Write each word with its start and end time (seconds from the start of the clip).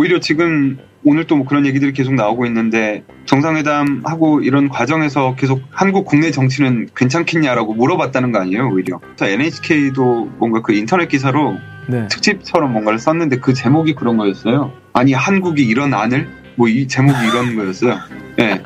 오히려 0.00 0.18
지금 0.18 0.78
오늘 1.04 1.26
또 1.26 1.36
뭐 1.36 1.46
그런 1.46 1.66
얘기들이 1.66 1.92
계속 1.92 2.14
나오고 2.14 2.46
있는데 2.46 3.04
정상회담하고 3.26 4.40
이런 4.40 4.68
과정에서 4.70 5.34
계속 5.34 5.60
한국 5.70 6.06
국내 6.06 6.30
정치는 6.30 6.88
괜찮겠냐라고 6.96 7.74
물어봤다는 7.74 8.32
거 8.32 8.40
아니에요 8.40 8.70
오히려? 8.72 8.98
NHK도 9.20 10.32
뭔가 10.38 10.62
그 10.62 10.72
인터넷 10.72 11.08
기사로 11.08 11.58
네. 11.86 12.08
특집처럼 12.08 12.72
뭔가를 12.72 12.98
썼는데 12.98 13.40
그 13.40 13.52
제목이 13.52 13.94
그런 13.94 14.16
거였어요. 14.16 14.72
아니 14.94 15.12
한국이 15.12 15.64
이런 15.66 15.92
안을? 15.92 16.28
뭐 16.56 16.68
이 16.68 16.86
제목이 16.88 17.18
이런 17.28 17.56
거였어요. 17.56 17.98
네. 18.36 18.62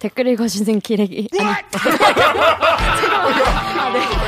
댓글 0.00 0.28
읽어주는 0.28 0.80
기레기. 0.80 1.28
아니. 1.40 1.48
아, 3.80 3.92
네. 3.92 4.27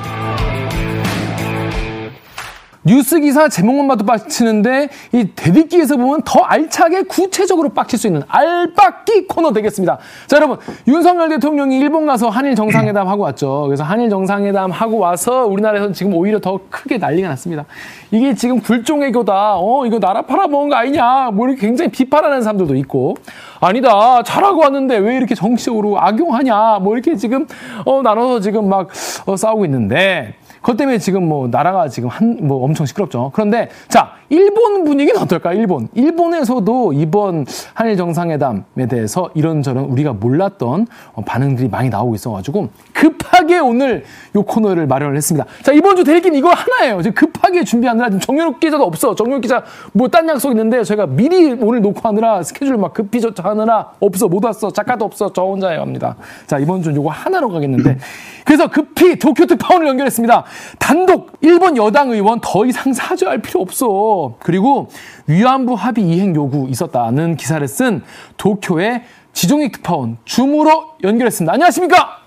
뉴스 2.83 3.19
기사 3.19 3.47
제목만 3.47 3.87
봐도 3.87 4.05
빡치는데 4.05 4.89
이 5.13 5.25
대디기에서 5.35 5.97
보면 5.97 6.23
더 6.25 6.39
알차게 6.39 7.03
구체적으로 7.03 7.69
빡칠 7.69 7.99
수 7.99 8.07
있는 8.07 8.23
알빡기 8.27 9.27
코너 9.27 9.53
되겠습니다. 9.53 9.99
자 10.25 10.37
여러분 10.37 10.57
윤석열 10.87 11.29
대통령이 11.29 11.77
일본 11.77 12.07
가서 12.07 12.29
한일 12.29 12.55
정상회담 12.55 13.07
하고 13.07 13.23
왔죠. 13.23 13.65
그래서 13.67 13.83
한일 13.83 14.09
정상회담 14.09 14.71
하고 14.71 14.97
와서 14.97 15.45
우리나라에서는 15.45 15.93
지금 15.93 16.15
오히려 16.15 16.39
더 16.39 16.59
크게 16.71 16.97
난리가 16.97 17.27
났습니다. 17.29 17.65
이게 18.09 18.33
지금 18.33 18.59
굴종외교다. 18.59 19.57
어 19.57 19.85
이거 19.85 19.99
나라 19.99 20.23
팔아먹은 20.23 20.69
거 20.69 20.75
아니냐. 20.75 21.29
뭐 21.33 21.47
이렇게 21.47 21.67
굉장히 21.67 21.91
비판하는 21.91 22.41
사람들도 22.41 22.75
있고 22.77 23.15
아니다 23.63 24.23
잘하고 24.23 24.61
왔는데 24.61 24.97
왜 24.97 25.15
이렇게 25.17 25.35
정치적으로 25.35 26.01
악용하냐. 26.01 26.79
뭐 26.81 26.93
이렇게 26.95 27.15
지금 27.15 27.45
어 27.85 28.01
나눠서 28.01 28.39
지금 28.39 28.67
막 28.67 28.89
어, 29.25 29.37
싸우고 29.37 29.65
있는데. 29.65 30.33
그것 30.61 30.77
때문에 30.77 30.99
지금 30.99 31.27
뭐 31.27 31.47
나라가 31.47 31.87
지금 31.87 32.07
한 32.09 32.37
뭐 32.41 32.63
엄청 32.63 32.85
시끄럽죠. 32.85 33.31
그런데 33.33 33.69
자 33.87 34.11
일본 34.29 34.83
분위기는 34.83 35.19
어떨까? 35.19 35.53
일본 35.53 35.87
일본에서도 35.95 36.93
이번 36.93 37.45
한일 37.73 37.97
정상회담에 37.97 38.85
대해서 38.87 39.31
이런저런 39.33 39.85
우리가 39.85 40.13
몰랐던 40.13 40.85
어, 41.13 41.21
반응들이 41.25 41.67
많이 41.69 41.89
나오고 41.89 42.13
있어가지고 42.13 42.69
급하게 42.93 43.57
오늘 43.59 44.03
요 44.35 44.43
코너를 44.43 44.85
마련을 44.85 45.17
했습니다. 45.17 45.47
자 45.63 45.71
이번 45.71 45.95
주 45.95 46.03
대리기는 46.03 46.37
이거 46.37 46.49
하나예요. 46.51 47.01
지금 47.01 47.15
급하게 47.15 47.63
준비하느라 47.63 48.09
지금 48.09 48.19
정윤욱 48.19 48.59
기자도 48.59 48.83
없어. 48.83 49.15
정윤욱 49.15 49.41
기자 49.41 49.63
뭐 49.93 50.07
딴 50.09 50.29
약속 50.29 50.51
있는데 50.51 50.83
저희가 50.83 51.07
미리 51.07 51.53
오늘 51.59 51.81
놓고 51.81 52.01
하느라 52.07 52.43
스케줄 52.43 52.77
막 52.77 52.93
급히 52.93 53.19
하느라 53.51 53.91
없어 53.99 54.27
못 54.27 54.43
왔어. 54.43 54.71
작가도 54.71 55.05
없어. 55.05 55.31
저 55.33 55.43
혼자예요 55.43 55.81
합니다. 55.81 56.15
자 56.47 56.57
이번 56.57 56.81
주는 56.81 56.95
요거 56.95 57.09
하나로 57.09 57.49
가겠는데 57.49 57.97
그래서 58.45 58.67
급히 58.67 59.17
도쿄 59.19 59.45
특파원을 59.45 59.87
연결했습니다. 59.87 60.43
단독 60.79 61.31
일본 61.41 61.77
여당 61.77 62.11
의원 62.11 62.39
더 62.41 62.65
이상 62.65 62.93
사죄할 62.93 63.41
필요 63.41 63.61
없어. 63.61 64.35
그리고 64.39 64.89
위안부 65.27 65.73
합의 65.73 66.03
이행 66.05 66.35
요구 66.35 66.67
있었다는 66.69 67.35
기사를 67.37 67.65
쓴 67.67 68.01
도쿄의 68.37 69.03
지종익 69.33 69.71
특파원 69.71 70.17
줌으로 70.25 70.93
연결했습니다. 71.03 71.53
안녕하십니까? 71.53 72.17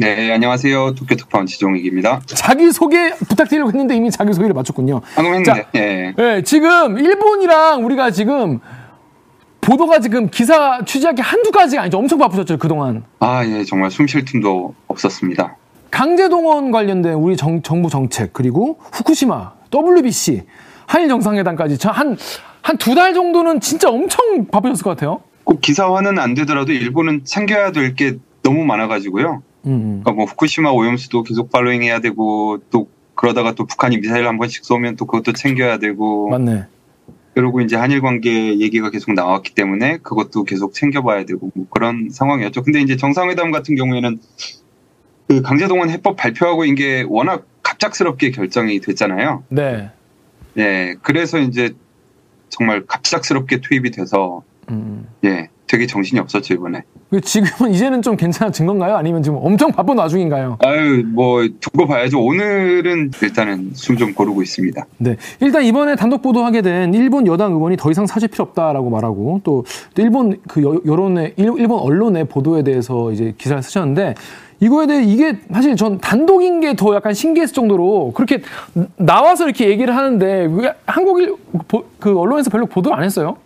네, 0.00 0.32
안녕하세요. 0.32 0.94
도쿄 0.94 1.16
특파원 1.16 1.46
지종익입니다. 1.46 2.20
자기 2.26 2.70
소개 2.70 3.10
부탁드리려고 3.14 3.70
했는데 3.70 3.96
이미 3.96 4.12
자기 4.12 4.32
소개를 4.32 4.54
마쳤군요. 4.54 5.00
방금 5.16 5.34
했는데. 5.34 5.62
자, 5.62 5.68
예. 5.74 6.14
네, 6.16 6.42
지금 6.42 6.98
일본이랑 6.98 7.84
우리가 7.84 8.12
지금 8.12 8.60
보도가 9.68 10.00
지금 10.00 10.30
기사 10.30 10.82
취재하기 10.82 11.20
한두 11.20 11.50
가지가 11.50 11.82
아니죠. 11.82 11.98
엄청 11.98 12.18
바쁘셨죠, 12.18 12.56
그동안. 12.56 13.04
아, 13.20 13.44
예, 13.44 13.64
정말 13.64 13.90
숨 13.90 14.06
쉴 14.06 14.24
틈도 14.24 14.74
없었습니다. 14.86 15.56
강제동원 15.90 16.70
관련된 16.70 17.12
우리 17.14 17.36
정, 17.36 17.60
정부 17.60 17.90
정책, 17.90 18.32
그리고 18.32 18.78
후쿠시마, 18.92 19.52
WBC, 19.70 20.42
한일 20.86 21.08
정상회담까지 21.08 21.76
한, 21.86 22.16
한 22.62 22.76
두 22.78 22.94
달 22.94 23.12
정도는 23.12 23.60
진짜 23.60 23.90
엄청 23.90 24.46
바쁘셨을 24.46 24.84
것 24.84 24.90
같아요. 24.90 25.20
꼭 25.44 25.60
기사화는 25.60 26.18
안 26.18 26.32
되더라도 26.34 26.72
일본은 26.72 27.24
챙겨야 27.24 27.72
될 27.72 27.94
게 27.94 28.16
너무 28.42 28.64
많아가지고요. 28.64 29.42
음, 29.66 29.70
음. 29.70 30.00
그러니까 30.02 30.12
뭐 30.12 30.24
후쿠시마 30.24 30.70
오염수도 30.70 31.24
계속 31.24 31.50
팔로잉 31.52 31.82
해야 31.82 32.00
되고 32.00 32.58
또 32.70 32.88
그러다가 33.14 33.52
또 33.52 33.66
북한이 33.66 33.98
미사일 33.98 34.26
한 34.28 34.38
번씩 34.38 34.64
쏘면 34.64 34.96
또 34.96 35.04
그것도 35.04 35.32
챙겨야 35.34 35.78
되고. 35.78 36.30
맞네. 36.30 36.64
그리고 37.34 37.60
이제 37.60 37.76
한일 37.76 38.00
관계 38.00 38.58
얘기가 38.58 38.90
계속 38.90 39.12
나왔기 39.12 39.54
때문에 39.54 39.98
그것도 39.98 40.44
계속 40.44 40.74
챙겨봐야 40.74 41.24
되고 41.24 41.50
뭐 41.54 41.66
그런 41.70 42.08
상황이었죠. 42.10 42.62
근데 42.62 42.80
이제 42.80 42.96
정상회담 42.96 43.50
같은 43.50 43.76
경우에는 43.76 44.18
그 45.28 45.42
강제동원 45.42 45.90
해법 45.90 46.16
발표하고 46.16 46.64
이게 46.64 47.04
워낙 47.08 47.46
갑작스럽게 47.62 48.30
결정이 48.30 48.80
됐잖아요. 48.80 49.44
네. 49.50 49.90
네. 50.54 50.96
그래서 51.02 51.38
이제 51.38 51.74
정말 52.48 52.84
갑작스럽게 52.86 53.60
투입이 53.60 53.90
돼서 53.90 54.42
음. 54.70 55.06
예. 55.24 55.48
되게 55.68 55.86
정신이 55.86 56.18
없었죠 56.20 56.54
이번에. 56.54 56.82
그 57.10 57.20
지금은 57.20 57.72
이제는 57.72 58.02
좀 58.02 58.16
괜찮아진 58.16 58.66
건가요? 58.66 58.96
아니면 58.96 59.22
지금 59.22 59.38
엄청 59.40 59.70
바쁜 59.70 59.96
와중인가요? 59.98 60.58
아유 60.64 61.04
뭐 61.06 61.46
두고 61.60 61.86
봐야죠. 61.86 62.20
오늘은 62.20 63.10
일단은 63.22 63.70
숨 63.74 63.98
좀 63.98 64.14
고르고 64.14 64.42
있습니다. 64.42 64.86
네, 64.98 65.16
일단 65.40 65.64
이번에 65.64 65.96
단독 65.96 66.22
보도하게 66.22 66.62
된 66.62 66.94
일본 66.94 67.26
여당 67.26 67.52
의원이 67.52 67.76
더 67.76 67.90
이상 67.90 68.06
사죄 68.06 68.26
필요 68.28 68.44
없다라고 68.44 68.90
말하고 68.90 69.40
또, 69.44 69.64
또 69.94 70.02
일본 70.02 70.38
그 70.48 70.62
여 70.62 70.80
론의 70.96 71.34
일본 71.36 71.78
언론의 71.80 72.24
보도에 72.26 72.62
대해서 72.62 73.10
이제 73.12 73.34
기사를 73.36 73.60
쓰셨는데 73.62 74.14
이거에 74.60 74.86
대해 74.86 75.02
이게 75.04 75.38
사실 75.52 75.76
전 75.76 75.98
단독인 75.98 76.60
게 76.60 76.74
더 76.74 76.94
약간 76.94 77.12
신기했을 77.14 77.54
정도로 77.54 78.12
그렇게 78.14 78.42
나와서 78.96 79.44
이렇게 79.44 79.68
얘기를 79.68 79.96
하는데 79.96 80.48
왜 80.50 80.72
한국 80.86 81.20
일, 81.20 81.34
그 81.98 82.18
언론에서 82.18 82.50
별로 82.50 82.66
보도를 82.66 82.96
안 82.96 83.04
했어요? 83.04 83.36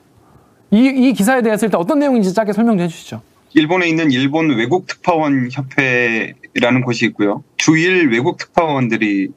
이, 0.72 0.86
이 0.86 1.12
기사에 1.12 1.42
대해서 1.42 1.66
일단 1.66 1.80
어떤 1.80 1.98
내용인지 1.98 2.32
짧게 2.32 2.52
설명 2.52 2.78
좀 2.78 2.84
해주시죠. 2.84 3.22
일본에 3.54 3.88
있는 3.88 4.10
일본 4.10 4.50
외국 4.56 4.86
특파원 4.86 5.50
협회라는 5.52 6.82
곳이 6.84 7.04
있고요. 7.06 7.44
주일 7.58 8.08
외국 8.08 8.38
특파원들이 8.38 9.28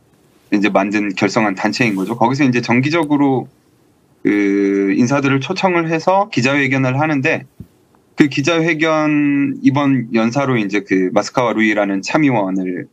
이제 0.53 0.69
만든 0.69 1.13
결성한 1.13 1.56
단체인 1.56 1.95
거죠. 1.95 2.16
거기서 2.16 2.45
이제 2.45 2.62
정기적으로 2.62 3.50
그 4.24 4.94
인사들을 4.97 5.41
초청을 5.41 5.91
해서 5.91 6.29
기자회견을 6.31 7.00
하는데 7.00 7.45
그 8.16 8.29
기자회견 8.29 9.59
이번 9.62 10.07
연사로 10.13 10.57
이제 10.57 10.79
그 10.88 11.09
마스카와 11.13 11.51
루이라는 11.53 12.01
참의원을 12.01 12.88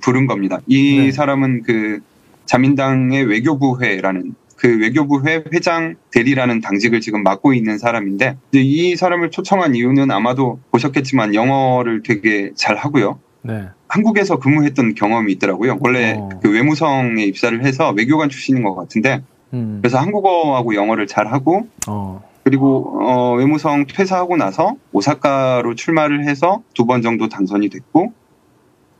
부른 0.00 0.26
겁니다. 0.28 0.60
이 0.68 0.98
네. 0.98 1.12
사람은 1.12 1.62
그 1.64 1.98
자민당의 2.44 3.24
외교부회라는 3.24 4.34
그 4.60 4.78
외교부 4.78 5.26
회 5.26 5.42
회장 5.54 5.94
대리라는 6.12 6.60
당직을 6.60 7.00
지금 7.00 7.22
맡고 7.22 7.54
있는 7.54 7.78
사람인데 7.78 8.36
이 8.52 8.94
사람을 8.94 9.30
초청한 9.30 9.74
이유는 9.74 10.10
아마도 10.10 10.60
보셨겠지만 10.70 11.34
영어를 11.34 12.02
되게 12.02 12.50
잘 12.54 12.76
하고요. 12.76 13.18
네. 13.40 13.68
한국에서 13.88 14.38
근무했던 14.38 14.94
경험이 14.96 15.32
있더라고요. 15.32 15.78
원래 15.80 16.14
어. 16.18 16.28
그 16.42 16.52
외무성에 16.52 17.22
입사를 17.24 17.64
해서 17.64 17.90
외교관 17.96 18.28
출신인 18.28 18.62
것 18.62 18.74
같은데 18.74 19.22
음. 19.54 19.78
그래서 19.80 19.98
한국어하고 19.98 20.74
영어를 20.74 21.06
잘 21.06 21.26
하고 21.28 21.66
어. 21.88 22.22
그리고 22.44 22.98
어, 23.02 23.34
외무성 23.36 23.86
퇴사하고 23.86 24.36
나서 24.36 24.76
오사카로 24.92 25.74
출마를 25.74 26.28
해서 26.28 26.62
두 26.74 26.84
번 26.84 27.00
정도 27.00 27.30
당선이 27.30 27.70
됐고 27.70 28.12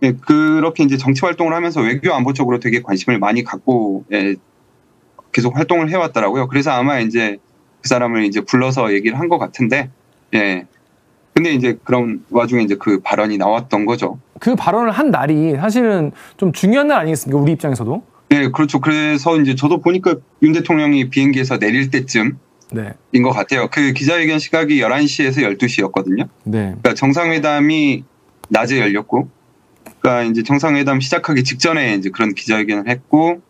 예, 0.02 0.12
그렇게 0.12 0.84
이제 0.84 0.96
정치 0.96 1.20
활동을 1.20 1.52
하면서 1.52 1.82
외교 1.82 2.14
안보 2.14 2.32
쪽으로 2.32 2.60
되게 2.60 2.80
관심을 2.80 3.18
많이 3.18 3.44
갖고 3.44 4.04
예, 4.10 4.36
계속 5.32 5.56
활동을 5.56 5.90
해왔더라고요. 5.90 6.48
그래서 6.48 6.70
아마 6.72 6.98
이제 7.00 7.38
그 7.82 7.88
사람을 7.88 8.24
이제 8.24 8.40
불러서 8.40 8.92
얘기를 8.92 9.18
한 9.18 9.28
것 9.28 9.38
같은데, 9.38 9.90
예. 10.34 10.66
근데 11.32 11.52
이제 11.52 11.78
그런 11.84 12.24
와중에 12.30 12.62
이제 12.62 12.74
그 12.78 13.00
발언이 13.00 13.38
나왔던 13.38 13.86
거죠. 13.86 14.18
그 14.40 14.54
발언을 14.56 14.90
한 14.90 15.10
날이 15.10 15.54
사실은 15.56 16.10
좀 16.36 16.52
중요한 16.52 16.88
날 16.88 16.98
아니겠습니까? 17.00 17.40
우리 17.40 17.52
입장에서도. 17.52 18.02
네, 18.30 18.48
그렇죠. 18.50 18.80
그래서 18.80 19.38
이제 19.40 19.54
저도 19.54 19.80
보니까 19.80 20.16
윤 20.42 20.52
대통령이 20.52 21.08
비행기에서 21.08 21.58
내릴 21.58 21.90
때쯤 21.90 22.38
네. 22.72 22.92
인것 23.12 23.34
같아요. 23.34 23.68
그 23.70 23.92
기자회견 23.92 24.38
시각이 24.38 24.80
11시에서 24.80 25.56
12시였거든요. 25.56 26.28
네. 26.44 26.58
그러니까 26.60 26.94
정상회담이 26.94 28.04
낮에 28.48 28.78
열렸고, 28.80 29.28
그러니까 30.00 30.30
이제 30.30 30.42
정상회담 30.42 31.00
시작하기 31.00 31.42
직전에 31.44 31.94
이제 31.94 32.10
그런 32.10 32.34
기자회견을 32.34 32.88
했고, 32.88 33.40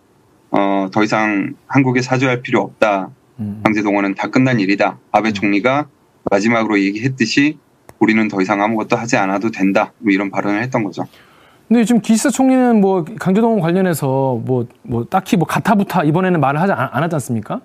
어, 0.51 0.89
더 0.93 1.03
이상 1.03 1.55
한국에 1.67 2.03
사죄할 2.03 2.43
필요 2.43 2.61
없다. 2.61 3.11
음. 3.39 3.61
강제동원은 3.65 4.15
다 4.15 4.29
끝난 4.29 4.61
일이다. 4.61 4.99
아베 5.13 5.29
음. 5.31 5.33
총리가 5.35 5.87
마지막으로 6.31 6.79
얘기했듯이 6.81 7.59
우리는 7.99 8.27
더 8.29 8.41
이상 8.41 8.63
아무것도 8.63 8.97
하지 8.97 9.17
않아도 9.17 9.51
된다. 9.51 9.93
뭐 9.99 10.13
이런 10.13 10.31
발언을 10.31 10.63
했던 10.63 10.85
거죠. 10.85 11.05
근데 11.69 11.85
지금 11.85 12.01
기시다 12.01 12.31
총리는 12.31 12.81
뭐 12.81 13.05
강제동원 13.19 13.61
관련해서 13.61 14.41
뭐, 14.45 14.67
뭐 14.83 15.05
딱히 15.05 15.37
뭐 15.37 15.47
가타부타 15.47 16.03
이번에는 16.05 16.41
말을 16.41 16.61
하지 16.61 16.73
안, 16.73 16.89
안 16.91 17.03
하지 17.03 17.15
않습니까? 17.15 17.61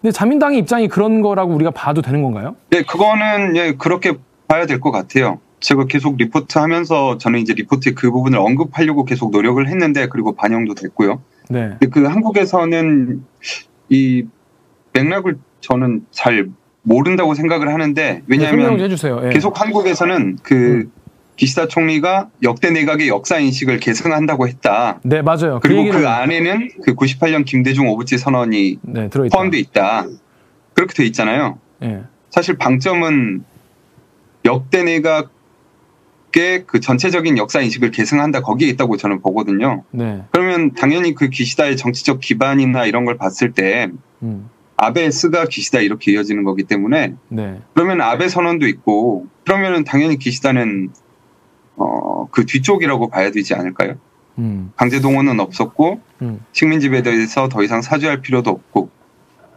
근데 0.00 0.12
자민당의 0.12 0.60
입장이 0.60 0.86
그런 0.86 1.22
거라고 1.22 1.52
우리가 1.54 1.72
봐도 1.72 2.00
되는 2.02 2.22
건가요? 2.22 2.54
네, 2.70 2.82
그거는 2.84 3.56
예, 3.56 3.72
그렇게 3.72 4.12
봐야 4.46 4.64
될 4.66 4.78
것 4.80 4.92
같아요. 4.92 5.40
제가 5.60 5.86
계속 5.86 6.16
리포트 6.18 6.56
하면서 6.58 7.18
저는 7.18 7.40
이제 7.40 7.52
리포트에 7.52 7.94
그 7.94 8.12
부분을 8.12 8.38
언급하려고 8.38 9.04
계속 9.04 9.32
노력을 9.32 9.66
했는데 9.66 10.06
그리고 10.08 10.36
반영도 10.36 10.74
됐고요. 10.74 11.20
네. 11.50 11.68
근데 11.80 11.86
그 11.88 12.04
한국에서는 12.04 13.22
이 13.88 14.24
맥락을 14.92 15.36
저는 15.60 16.06
잘 16.10 16.48
모른다고 16.82 17.34
생각을 17.34 17.68
하는데 17.72 18.02
네, 18.02 18.22
왜냐하면. 18.26 18.78
예. 18.80 19.30
계속 19.30 19.60
한국에서는 19.60 20.38
그 20.42 20.54
음. 20.54 20.92
기시다 21.36 21.68
총리가 21.68 22.30
역대 22.42 22.70
내각의 22.70 23.08
역사 23.08 23.38
인식을 23.38 23.78
계승한다고 23.78 24.48
했다. 24.48 24.98
네, 25.04 25.22
맞아요. 25.22 25.60
그리고 25.62 25.82
얘기를- 25.82 26.00
그 26.00 26.08
안에는 26.08 26.68
그 26.84 26.94
98년 26.94 27.44
김대중 27.44 27.88
오부치 27.88 28.18
선언이 28.18 28.78
네. 28.82 29.08
포함돼 29.08 29.58
있다. 29.58 30.06
그렇게 30.74 30.94
돼 30.94 31.04
있잖아요. 31.06 31.58
예. 31.82 32.02
사실 32.30 32.56
방점은 32.56 33.44
역대 34.44 34.82
내각 34.82 35.30
의그 36.34 36.80
전체적인 36.80 37.38
역사 37.38 37.60
인식을 37.60 37.90
계승한다 37.90 38.42
거기에 38.42 38.68
있다고 38.68 38.96
저는 38.96 39.20
보거든요. 39.20 39.84
네. 39.90 40.22
그러면 40.30 40.72
당연히 40.74 41.14
그 41.14 41.30
기시다의 41.30 41.76
정치적 41.76 42.20
기반이나 42.20 42.84
이런 42.84 43.04
걸 43.04 43.16
봤을 43.16 43.52
때 43.52 43.90
음. 44.22 44.48
아베 44.76 45.10
스가 45.10 45.46
기시다 45.46 45.80
이렇게 45.80 46.12
이어지는 46.12 46.44
거기 46.44 46.62
때문에 46.64 47.14
네. 47.28 47.60
그러면 47.74 48.00
아베 48.00 48.28
선언도 48.28 48.66
있고 48.68 49.26
그러면은 49.44 49.84
당연히 49.84 50.18
기시다는 50.18 50.90
어 51.76 52.08
그 52.30 52.46
뒤쪽이라고 52.46 53.08
봐야 53.08 53.30
되지 53.30 53.54
않을까요? 53.54 53.94
음. 54.38 54.72
강제 54.76 55.00
동원은 55.00 55.40
없었고 55.40 56.00
음. 56.22 56.40
식민 56.52 56.80
지배에 56.80 57.02
대해서 57.02 57.48
더 57.48 57.62
이상 57.62 57.82
사죄할 57.82 58.20
필요도 58.20 58.50
없고 58.50 58.90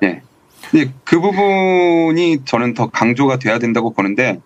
예. 0.04 0.22
근데 0.70 0.92
그 1.04 1.20
부분이 1.20 2.40
저는 2.46 2.74
더 2.74 2.90
강조가 2.90 3.38
돼야 3.38 3.60
된다고 3.60 3.92
보는데 3.92 4.40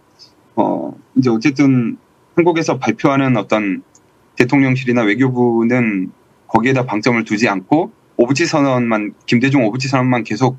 어 0.55 0.93
이제 1.15 1.29
어쨌든 1.29 1.97
한국에서 2.35 2.77
발표하는 2.77 3.37
어떤 3.37 3.83
대통령실이나 4.35 5.03
외교부는 5.03 6.11
거기에다 6.47 6.85
방점을 6.85 7.23
두지 7.23 7.47
않고 7.47 7.91
오부치 8.17 8.45
선언만 8.45 9.13
김대중 9.25 9.65
오부치 9.65 9.87
선언만 9.87 10.23
계속 10.23 10.57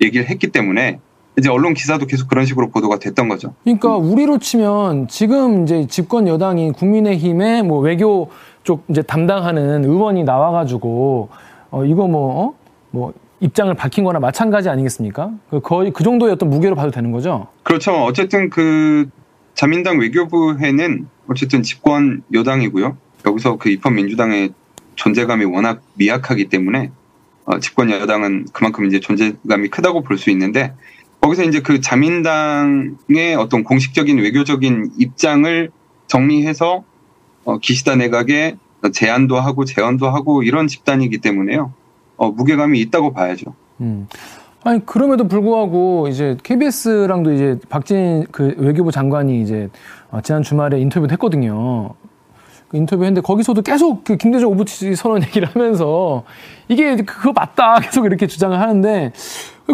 얘기를 0.00 0.28
했기 0.28 0.48
때문에 0.48 0.98
이제 1.38 1.48
언론 1.48 1.74
기사도 1.74 2.06
계속 2.06 2.28
그런 2.28 2.46
식으로 2.46 2.70
보도가 2.70 2.98
됐던 2.98 3.28
거죠. 3.28 3.54
그러니까 3.64 3.96
우리로 3.96 4.38
치면 4.38 5.08
지금 5.08 5.64
이제 5.64 5.86
집권 5.88 6.28
여당인 6.28 6.72
국민의힘의 6.72 7.64
뭐 7.64 7.80
외교 7.80 8.30
쪽 8.62 8.84
이제 8.88 9.02
담당하는 9.02 9.84
의원이 9.84 10.24
나와가지고 10.24 11.28
어 11.70 11.84
이거 11.84 12.06
뭐, 12.06 12.44
어? 12.44 12.54
뭐 12.90 13.12
입장을 13.40 13.72
밝힌 13.74 14.04
거나 14.04 14.20
마찬가지 14.20 14.68
아니겠습니까? 14.68 15.32
그 15.50 15.60
거의 15.60 15.92
그 15.92 16.04
정도의 16.04 16.32
어떤 16.32 16.50
무게로 16.50 16.76
봐도 16.76 16.92
되는 16.92 17.10
거죠? 17.10 17.48
그렇죠. 17.64 17.92
어쨌든 18.04 18.48
그 18.48 19.08
자민당 19.54 19.98
외교부회는 19.98 21.06
어쨌든 21.28 21.62
집권 21.62 22.22
여당이고요. 22.32 22.96
여기서 23.26 23.56
그 23.56 23.70
입헌민주당의 23.70 24.52
존재감이 24.96 25.44
워낙 25.44 25.82
미약하기 25.94 26.46
때문에 26.46 26.90
어, 27.46 27.58
집권 27.60 27.90
여당은 27.90 28.46
그만큼 28.52 28.86
이제 28.86 29.00
존재감이 29.00 29.68
크다고 29.68 30.02
볼 30.02 30.18
수 30.18 30.30
있는데 30.30 30.72
거기서 31.20 31.44
이제 31.44 31.60
그 31.60 31.80
자민당의 31.80 33.34
어떤 33.38 33.64
공식적인 33.64 34.18
외교적인 34.18 34.92
입장을 34.98 35.70
정리해서 36.06 36.84
어, 37.44 37.58
기시다 37.58 37.96
내각에 37.96 38.56
제안도 38.92 39.40
하고 39.40 39.64
제언도 39.64 40.08
하고 40.10 40.42
이런 40.42 40.68
집단이기 40.68 41.18
때문에요. 41.18 41.72
어, 42.16 42.30
무게감이 42.30 42.78
있다고 42.80 43.12
봐야죠. 43.12 43.54
음. 43.80 44.06
아니 44.64 44.84
그럼에도 44.84 45.28
불구하고 45.28 46.08
이제 46.08 46.38
KBS랑도 46.42 47.32
이제 47.34 47.58
박진 47.68 48.26
그 48.32 48.54
외교부 48.56 48.90
장관이 48.90 49.42
이제 49.42 49.68
어, 50.10 50.20
지난 50.22 50.42
주말에 50.42 50.80
인터뷰를 50.80 51.12
했거든요. 51.12 51.94
그 52.68 52.78
인터뷰했는데 52.78 53.20
거기서도 53.20 53.60
계속 53.60 54.04
그 54.04 54.16
김대중 54.16 54.48
오부치 54.48 54.96
선언 54.96 55.22
얘기를 55.22 55.46
하면서 55.46 56.24
이게 56.68 56.96
그거 56.96 57.32
맞다 57.32 57.78
계속 57.84 58.06
이렇게 58.06 58.26
주장을 58.26 58.58
하는데 58.58 59.12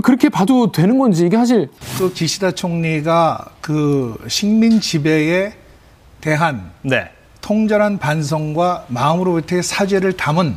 그렇게 0.03 0.29
봐도 0.29 0.73
되는 0.73 0.99
건지 0.99 1.25
이게 1.25 1.37
사실 1.37 1.69
또 1.97 2.11
기시다 2.11 2.51
총리가 2.51 3.47
그 3.61 4.19
식민 4.27 4.81
지배에 4.81 5.53
대한 6.21 6.73
네. 6.83 7.11
통절한 7.43 7.99
반성과 7.99 8.87
마음으로부터의 8.89 9.63
사죄를 9.63 10.15
담은 10.15 10.57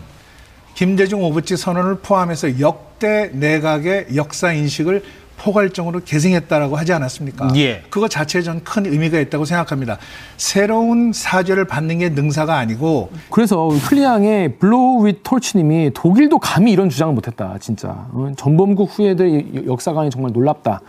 김대중 0.73 1.23
오부치 1.23 1.55
선언을 1.55 1.99
포함해서 1.99 2.59
역대 2.59 3.29
내각의 3.33 4.15
역사 4.15 4.53
인식을 4.53 5.03
포괄적으로 5.37 5.99
계승했다라고 6.05 6.77
하지 6.77 6.93
않았습니까? 6.93 7.51
예. 7.57 7.83
그거 7.89 8.07
자체에 8.07 8.41
전 8.41 8.63
큰 8.63 8.85
의미가 8.85 9.19
있다고 9.19 9.43
생각합니다. 9.43 9.97
새로운 10.37 11.11
사죄를 11.11 11.65
받는 11.65 11.99
게 11.99 12.07
능사가 12.07 12.55
아니고 12.55 13.11
그래서 13.29 13.67
클리앙의 13.89 14.55
블로우 14.57 15.05
윗 15.05 15.19
톨치님이 15.21 15.91
독일도 15.93 16.39
감히 16.39 16.71
이런 16.71 16.89
주장을 16.89 17.13
못했다 17.13 17.57
진짜 17.59 17.89
어, 17.89 18.31
전범국 18.37 18.97
후예들의 18.97 19.65
역사관이 19.67 20.09
정말 20.09 20.31
놀랍다 20.31 20.79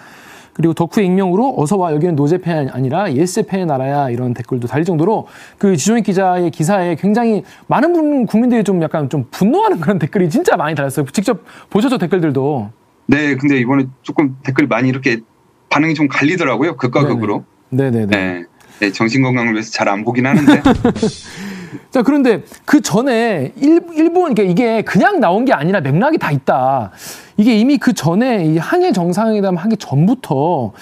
그리고 0.55 0.73
덕후의 0.73 1.07
익명으로 1.07 1.55
어서와 1.59 1.93
여기는 1.95 2.15
노제팬이 2.15 2.71
아니라 2.71 3.13
예스제팬의 3.13 3.67
나라야 3.67 4.11
이런 4.11 4.33
댓글도 4.35 4.67
달릴 4.69 4.85
정도로 4.85 5.27
그 5.59 5.77
지종익 5.77 6.05
기자의 6.05 6.51
기사에 6.51 6.95
굉장히 6.95 7.43
많은 7.67 7.93
분 7.93 8.27
국민들이 8.27 8.65
좀 8.65 8.81
약간 8.83 9.11
좀 9.11 9.27
분노하는 9.31 9.81
그런 9.81 9.99
댓글이 9.99 10.31
진짜 10.31 10.57
많이 10.57 10.75
달렸어요 10.75 11.07
직접 11.07 11.43
보셨죠 11.71 11.99
댓글들도 11.99 12.71
네, 13.07 13.37
근데 13.37 13.59
이번에 13.59 13.87
조금 14.03 14.37
댓글 14.43 14.67
많이 14.67 14.89
이렇게 14.89 15.21
반응이 15.69 15.95
좀 15.95 16.09
갈리더라고요. 16.09 16.77
극과 16.77 17.05
극으로. 17.07 17.45
네네네 17.71 18.07
네. 18.07 18.45
네, 18.81 18.93
정신 18.93 19.23
건강을 19.23 19.53
위해서 19.53 19.71
잘 19.73 19.89
안 19.89 20.05
보긴 20.05 20.27
하는데. 20.27 20.63
자, 21.91 22.03
그런데 22.03 22.43
그 22.65 22.81
전에 22.81 23.53
일, 23.57 23.81
일본, 23.95 24.33
이게, 24.33 24.45
이게 24.45 24.83
그냥 24.83 25.21
나온 25.21 25.45
게 25.45 25.53
아니라 25.53 25.81
맥락이 25.81 26.19
다 26.19 26.31
있다. 26.31 26.91
이게 27.37 27.57
이미 27.59 27.79
그 27.79 27.93
전에 27.93 28.45
이 28.47 28.59
한일 28.59 28.93
정상회담 28.93 29.57
하기 29.57 29.77
전부터 29.77 30.73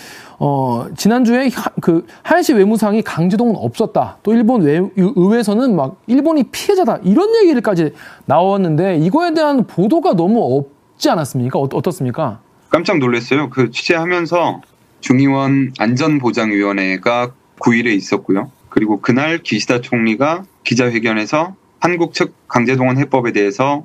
어, 0.44 0.86
지난주에 0.96 1.48
하- 1.54 1.70
그 1.80 2.04
한일시 2.22 2.52
외무상이 2.54 3.02
강제동은 3.02 3.54
없었다. 3.56 4.18
또 4.22 4.32
일본 4.34 4.62
외, 4.62 4.80
의회에서는 4.96 5.76
막 5.76 6.00
일본이 6.08 6.42
피해자다. 6.44 6.98
이런 7.04 7.34
얘기를까지 7.42 7.92
나왔는데 8.26 8.96
이거에 8.98 9.34
대한 9.34 9.66
보도가 9.66 10.14
너무 10.14 10.64
없지 10.94 11.10
않았습니까? 11.10 11.58
어, 11.58 11.68
어떻습니까? 11.72 12.40
깜짝 12.70 12.98
놀랐어요. 12.98 13.50
그 13.50 13.70
취재하면서 13.70 14.62
중의원 15.00 15.72
안전보장위원회가 15.78 17.30
9일에 17.60 17.94
있었고요. 17.94 18.50
그리고 18.72 19.02
그날 19.02 19.38
기시다 19.38 19.82
총리가 19.82 20.44
기자회견에서 20.64 21.54
한국 21.78 22.14
측 22.14 22.32
강제동원 22.48 22.96
해법에 22.96 23.32
대해서 23.32 23.84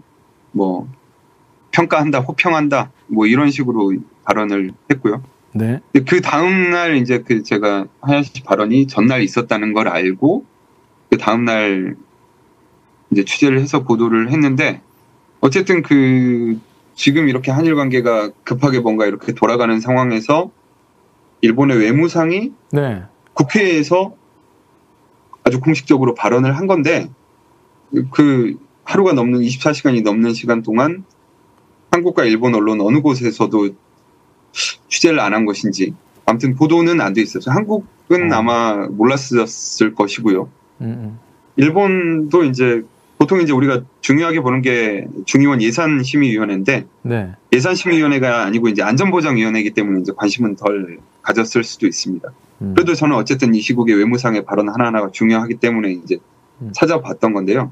뭐 0.53 0.87
평가한다, 1.71 2.19
호평한다, 2.19 2.91
뭐 3.07 3.27
이런 3.27 3.51
식으로 3.51 3.93
발언을 4.23 4.71
했고요. 4.89 5.23
네. 5.51 5.81
그 6.07 6.21
다음 6.21 6.69
날 6.69 6.95
이제 6.95 7.21
그 7.21 7.43
제가 7.43 7.87
하야시 7.99 8.43
발언이 8.43 8.87
전날 8.87 9.23
있었다는 9.23 9.73
걸 9.73 9.89
알고 9.89 10.45
그 11.09 11.17
다음 11.17 11.43
날 11.43 11.97
이제 13.11 13.25
취재를 13.25 13.59
해서 13.59 13.83
보도를 13.83 14.31
했는데 14.31 14.81
어쨌든 15.41 15.81
그 15.81 16.59
지금 16.95 17.27
이렇게 17.27 17.51
한일 17.51 17.75
관계가 17.75 18.29
급하게 18.45 18.79
뭔가 18.79 19.05
이렇게 19.05 19.33
돌아가는 19.33 19.77
상황에서 19.81 20.49
일본의 21.41 21.77
외무상이 21.77 22.53
네. 22.71 23.03
국회에서 23.33 24.15
아주 25.47 25.61
공식적으로 25.61 26.13
발언을 26.13 26.57
한 26.57 26.67
건데 26.67 27.09
그 28.11 28.57
하루가 28.83 29.13
넘는 29.13 29.39
24시간이 29.39 30.03
넘는 30.03 30.33
시간 30.33 30.61
동안 30.61 31.05
한국과 31.91 32.25
일본 32.25 32.53
언론 32.53 32.81
어느 32.81 32.99
곳에서도 33.01 33.69
취재를 34.89 35.19
안 35.21 35.33
한 35.33 35.45
것인지 35.45 35.93
아무튼 36.25 36.55
보도는 36.55 36.99
안 36.99 37.13
돼 37.13 37.21
있었어요. 37.21 37.55
한국은 37.55 38.33
어. 38.33 38.35
아마 38.35 38.87
몰랐을 38.89 39.95
것이고요. 39.95 40.49
음, 40.81 40.85
음. 40.85 41.19
일본도 41.55 42.43
이제 42.43 42.83
보통 43.17 43.41
이제 43.41 43.53
우리가 43.53 43.83
중요하게 44.01 44.41
보는 44.41 44.61
게 44.61 45.07
중의원 45.25 45.61
예산심의위원회인데 45.61 46.85
네. 47.03 47.31
예산심의위원회가 47.53 48.43
아니고 48.43 48.67
이제 48.67 48.83
안전보장위원회이기 48.83 49.71
때문에 49.71 50.01
이제 50.01 50.11
관심은 50.15 50.57
덜 50.57 50.99
가졌을 51.21 51.63
수도 51.63 51.87
있습니다. 51.87 52.29
음. 52.61 52.73
그래도 52.75 52.93
저는 52.95 53.15
어쨌든 53.15 53.53
이 53.55 53.61
시국에 53.61 53.93
외무상의 53.93 54.45
발언 54.45 54.69
하나하나가 54.69 55.09
중요하기 55.11 55.55
때문에 55.55 55.91
이제 55.91 56.17
음. 56.61 56.71
찾아봤던 56.73 57.33
건데요. 57.33 57.71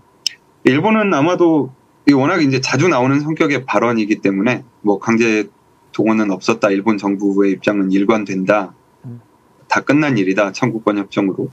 일본은 0.63 1.13
아마도 1.13 1.71
이 2.07 2.13
워낙 2.13 2.41
이제 2.41 2.61
자주 2.61 2.87
나오는 2.87 3.19
성격의 3.19 3.65
발언이기 3.65 4.21
때문에 4.21 4.63
뭐 4.81 4.99
강제 4.99 5.47
동원은 5.91 6.31
없었다. 6.31 6.69
일본 6.69 6.97
정부의 6.97 7.51
입장은 7.53 7.91
일관된다. 7.91 8.73
음. 9.05 9.21
다 9.67 9.81
끝난 9.81 10.17
일이다. 10.17 10.51
청구권 10.51 10.97
협정으로. 10.97 11.49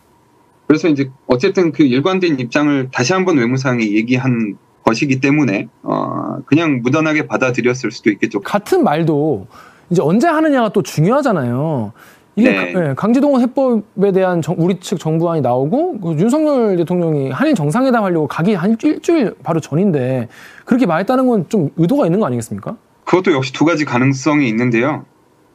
그래서 0.66 0.88
이제 0.88 1.10
어쨌든 1.26 1.72
그 1.72 1.82
일관된 1.82 2.38
입장을 2.38 2.88
다시 2.92 3.12
한번 3.12 3.38
외무상이 3.38 3.94
얘기한 3.94 4.56
것이기 4.84 5.20
때문에 5.20 5.68
어 5.82 6.38
그냥 6.46 6.80
무던하게 6.82 7.26
받아들였을 7.26 7.90
수도 7.90 8.10
있겠죠. 8.10 8.40
같은 8.40 8.82
말도 8.82 9.46
이제 9.90 10.02
언제 10.02 10.26
하느냐가 10.26 10.70
또 10.70 10.82
중요하잖아요. 10.82 11.92
이게 12.34 12.50
네. 12.50 12.72
가- 12.72 12.88
예, 12.90 12.94
강제동원 12.94 13.42
해법에 13.42 14.12
대한 14.12 14.40
정- 14.40 14.56
우리 14.58 14.80
측 14.80 14.98
정부안이 14.98 15.42
나오고 15.42 16.00
그 16.00 16.12
윤석열 16.14 16.76
대통령이 16.76 17.30
한일 17.30 17.54
정상회담 17.54 18.02
하려고 18.04 18.26
가기 18.26 18.54
한 18.54 18.76
일주일 18.82 19.34
바로 19.42 19.60
전인데 19.60 20.28
그렇게 20.64 20.86
말했다는 20.86 21.26
건 21.26 21.46
좀 21.48 21.70
의도가 21.76 22.06
있는 22.06 22.20
거 22.20 22.26
아니겠습니까? 22.26 22.76
그것도 23.04 23.32
역시 23.32 23.52
두 23.52 23.64
가지 23.64 23.84
가능성이 23.84 24.48
있는데요. 24.48 25.04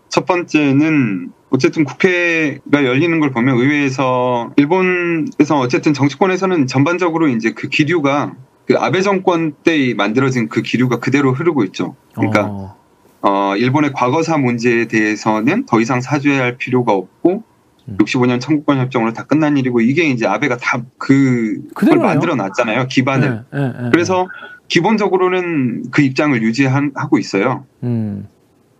첫 0.09 0.25
번째는 0.25 1.31
어쨌든 1.49 1.83
국회가 1.85 2.83
열리는 2.85 3.19
걸 3.19 3.31
보면 3.31 3.57
의회에서 3.57 4.51
일본에서 4.57 5.59
어쨌든 5.59 5.93
정치권에서는 5.93 6.67
전반적으로 6.67 7.27
이제 7.29 7.53
그 7.53 7.69
기류가 7.69 8.33
그 8.65 8.75
아베 8.77 9.01
정권 9.01 9.53
때 9.63 9.93
만들어진 9.95 10.49
그 10.49 10.61
기류가 10.61 10.99
그대로 10.99 11.33
흐르고 11.33 11.63
있죠. 11.65 11.95
그러니까 12.13 12.45
어, 12.47 12.75
어, 13.21 13.55
일본의 13.55 13.93
과거사 13.93 14.37
문제에 14.37 14.87
대해서는 14.87 15.65
더 15.65 15.79
이상 15.81 16.01
사죄할 16.01 16.57
필요가 16.57 16.93
없고 16.93 17.43
음. 17.89 17.97
65년 17.99 18.39
청구권 18.39 18.77
협정으로 18.79 19.13
다 19.13 19.23
끝난 19.23 19.57
일이고 19.57 19.81
이게 19.81 20.03
이제 20.09 20.27
아베가 20.27 20.57
다 20.57 20.83
그 20.97 21.61
그걸. 21.73 21.97
만들어 21.99 22.35
놨잖아요. 22.35 22.87
기반을. 22.87 23.43
예, 23.53 23.57
예, 23.57 23.63
예. 23.85 23.89
그래서 23.91 24.27
기본적으로는 24.67 25.85
그 25.91 26.01
입장을 26.01 26.39
유지하고 26.41 27.17
있어요. 27.17 27.65
음, 27.83 28.27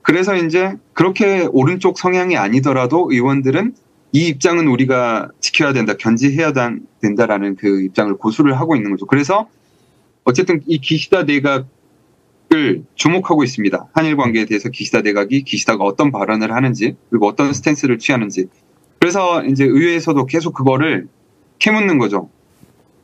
그래서 0.02 0.36
이제 0.36 0.76
그렇게 0.94 1.48
오른쪽 1.52 1.98
성향이 1.98 2.38
아니더라도 2.38 3.10
의원들은 3.12 3.74
이 4.14 4.28
입장은 4.28 4.68
우리가 4.68 5.30
지켜야 5.40 5.74
된다, 5.74 5.94
견지해야 5.98 6.54
단- 6.54 6.82
된다라는 7.02 7.56
그 7.56 7.82
입장을 7.84 8.14
고수를 8.18 8.60
하고 8.60 8.76
있는 8.76 8.92
거죠. 8.92 9.06
그래서 9.06 9.48
어쨌든 10.24 10.62
이 10.66 10.80
기시다 10.80 11.26
내각 11.26 11.68
을 12.58 12.84
주목하고 12.96 13.44
있습니다. 13.44 13.88
한일 13.94 14.18
관계에 14.18 14.46
대해서 14.46 14.70
기시다 14.70 15.02
내각이 15.02 15.44
기시다가 15.44 15.84
어떤 15.84 16.12
발언을 16.12 16.52
하는지 16.52 16.96
그리고 17.10 17.28
어떤 17.28 17.54
스탠스를 17.54 18.00
취하는지. 18.00 18.48
그래서 19.00 19.44
이제 19.46 19.64
의회에서도 19.64 20.26
계속 20.26 20.54
그거를 20.54 21.08
캐묻는 21.60 21.98
거죠. 22.00 22.30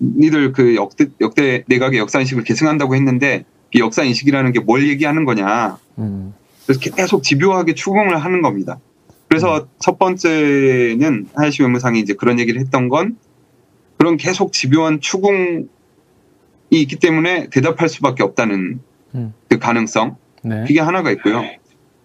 니들 0.01 0.51
그 0.53 0.75
역대, 0.75 1.07
역대 1.22 1.63
내각의 1.67 2.00
역사 2.00 2.19
인식을 2.19 2.43
계승한다고 2.43 2.95
했는데 2.95 3.45
이 3.74 3.79
역사 3.79 4.03
인식이라는 4.03 4.51
게 4.53 4.60
뭘 4.60 4.88
얘기하는 4.89 5.25
거냐. 5.25 5.77
음, 6.00 6.33
그래서 6.65 6.79
계속 6.79 7.24
집요하게 7.24 7.75
추궁을 7.75 8.17
하는 8.17 8.41
겁니다. 8.41 8.79
그래서 9.27 9.67
첫 9.79 9.98
번째는 10.00 11.27
하야시 11.36 11.63
외무상이 11.63 12.00
이제 12.00 12.13
그런 12.13 12.39
얘기를 12.39 12.60
했던 12.62 12.89
건 12.89 13.17
그런 13.98 14.17
계속 14.17 14.51
집요한 14.53 15.00
추궁이 15.00 15.65
있기 16.72 16.98
때문에 16.98 17.48
대답할 17.50 17.89
수밖에 17.89 18.24
없다는 18.24 18.79
음. 19.15 19.34
그 19.50 19.60
가능성 19.60 20.17
네. 20.43 20.65
그게 20.67 20.79
하나가 20.79 21.12
있고요. 21.12 21.43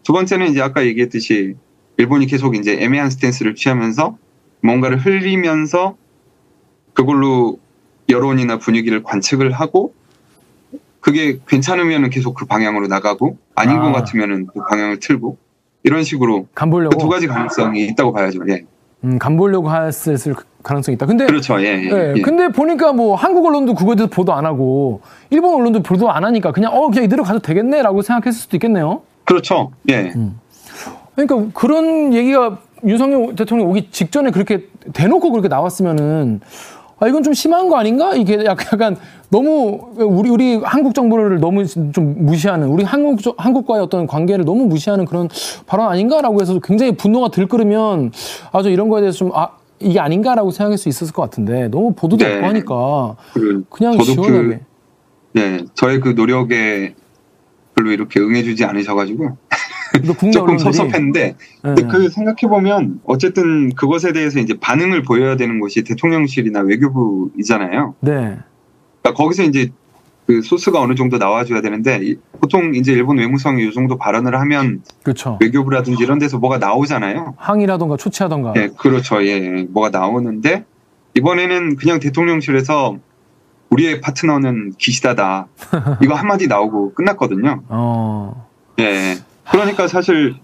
두 0.02 0.12
번째는 0.12 0.48
이제 0.48 0.62
아까 0.62 0.84
얘기했듯이 0.84 1.54
일본이 1.96 2.26
계속 2.26 2.56
이제 2.56 2.78
애매한 2.80 3.10
스탠스를 3.10 3.54
취하면서 3.54 4.16
뭔가를 4.62 4.98
흘리면서 4.98 5.96
그걸로 6.94 7.58
여론이나 8.08 8.58
분위기를 8.58 9.02
관측을 9.02 9.52
하고 9.52 9.94
그게 11.00 11.38
괜찮으면은 11.46 12.10
계속 12.10 12.34
그 12.34 12.46
방향으로 12.46 12.86
나가고 12.86 13.38
아닌 13.54 13.78
아. 13.78 13.82
것 13.82 13.92
같으면은 13.92 14.46
그 14.46 14.64
방향을 14.68 15.00
틀고 15.00 15.36
이런 15.82 16.04
식으로 16.04 16.48
간그두 16.54 16.70
보려고 16.70 17.08
가지 17.08 17.26
가능성이 17.26 17.86
있다고 17.86 18.12
봐야죠. 18.12 18.40
예. 18.48 18.64
음, 19.04 19.18
간 19.18 19.36
보려고 19.36 19.70
했을 19.72 20.34
가능성이 20.62 20.94
있다. 20.96 21.06
근데 21.06 21.26
그렇죠. 21.26 21.60
예. 21.62 21.66
예, 21.66 21.90
예, 21.90 22.14
예. 22.16 22.20
근데 22.22 22.48
보니까 22.48 22.92
뭐 22.92 23.14
한국 23.14 23.46
언론도 23.46 23.74
그거에 23.74 23.94
대해서 23.96 24.10
보도 24.10 24.32
안 24.32 24.44
하고 24.44 25.00
일본 25.30 25.54
언론도 25.54 25.82
보도 25.82 26.10
안 26.10 26.24
하니까 26.24 26.52
그냥 26.52 26.74
어 26.74 26.88
그냥 26.88 27.04
이대로 27.04 27.22
가도 27.22 27.38
되겠네라고 27.38 28.02
생각했을 28.02 28.40
수도 28.40 28.56
있겠네요. 28.56 29.02
그렇죠. 29.24 29.70
예. 29.90 30.12
그러니까 31.14 31.50
그런 31.58 32.12
얘기가 32.14 32.58
윤석열 32.84 33.34
대통령 33.34 33.68
오기 33.70 33.88
직전에 33.90 34.30
그렇게 34.30 34.66
대놓고 34.92 35.30
그렇게 35.30 35.48
나왔으면은 35.48 36.40
아 37.00 37.06
이건 37.06 37.22
좀 37.22 37.32
심한 37.32 37.68
거 37.68 37.76
아닌가? 37.76 38.14
이게 38.14 38.44
약간, 38.44 38.96
너무 39.30 39.90
우리 39.98 40.30
우리 40.30 40.56
한국 40.64 40.94
정부를 40.94 41.38
너무 41.38 41.64
좀 41.66 42.14
무시하는 42.26 42.66
우리 42.68 42.82
한국 42.82 43.22
저- 43.22 43.34
한국과의 43.36 43.82
어떤 43.82 44.06
관계를 44.08 44.44
너무 44.44 44.64
무시하는 44.64 45.04
그런 45.04 45.28
발언 45.66 45.88
아닌가라고 45.88 46.40
해서 46.40 46.58
굉장히 46.60 46.96
분노가 46.96 47.28
들끓으면 47.28 48.10
아주 48.50 48.70
이런 48.70 48.88
거에 48.88 49.00
대해서 49.02 49.18
좀 49.18 49.30
아 49.34 49.50
이게 49.80 50.00
아닌가라고 50.00 50.50
생각할 50.50 50.78
수 50.78 50.88
있었을 50.88 51.12
것 51.12 51.22
같은데 51.22 51.68
너무 51.68 51.94
보도도 51.94 52.24
네. 52.24 52.34
없고 52.34 52.46
하니까 52.46 53.16
그, 53.34 53.64
그냥 53.70 53.92
저도 53.92 54.04
시원하게 54.04 54.60
그, 55.32 55.40
예, 55.40 55.64
저의 55.74 56.00
그 56.00 56.10
노력에 56.10 56.94
별로 57.74 57.92
이렇게 57.92 58.20
응해주지 58.20 58.64
않으셔가지고 58.64 59.36
또 60.06 60.14
국내 60.14 60.32
조금 60.32 60.54
언론들이 60.54 60.58
섭섭했는데 60.58 61.36
근데 61.62 61.82
예. 61.82 61.86
그 61.86 62.08
생각해 62.08 62.48
보면 62.48 63.00
어쨌든 63.04 63.74
그것에 63.74 64.12
대해서 64.12 64.40
이제 64.40 64.54
반응을 64.58 65.02
보여야 65.02 65.36
되는 65.36 65.60
곳이 65.60 65.84
대통령실이나 65.84 66.60
외교부이잖아요. 66.60 67.94
네. 68.00 68.38
그러니까 69.02 69.14
거기서 69.14 69.44
이제 69.44 69.70
그 70.28 70.42
소스가 70.42 70.78
어느 70.82 70.94
정도 70.94 71.16
나와줘야 71.16 71.62
되는데 71.62 72.00
이- 72.02 72.16
보통 72.38 72.74
이제 72.74 72.92
일본 72.92 73.16
외무성이 73.16 73.66
이 73.66 73.72
정도 73.72 73.96
발언을 73.96 74.38
하면 74.38 74.82
그렇죠. 75.02 75.38
외교부라든지 75.40 76.02
이런 76.04 76.18
데서 76.18 76.36
뭐가 76.38 76.58
나오잖아요. 76.58 77.32
항의라던가 77.38 77.96
초치하던가 77.96 78.52
예, 78.58 78.68
그렇죠. 78.76 79.22
예, 79.24 79.28
예, 79.28 79.66
뭐가 79.70 79.88
나오는데 79.88 80.66
이번에는 81.14 81.76
그냥 81.76 81.98
대통령실에서 81.98 82.98
우리의 83.70 84.02
파트너는 84.02 84.74
기시다다. 84.76 85.46
이거 86.02 86.12
한마디 86.14 86.46
나오고 86.46 86.92
끝났거든요. 86.92 87.62
어. 87.70 88.46
예. 88.80 89.16
그러니까 89.50 89.88
사실 89.88 90.34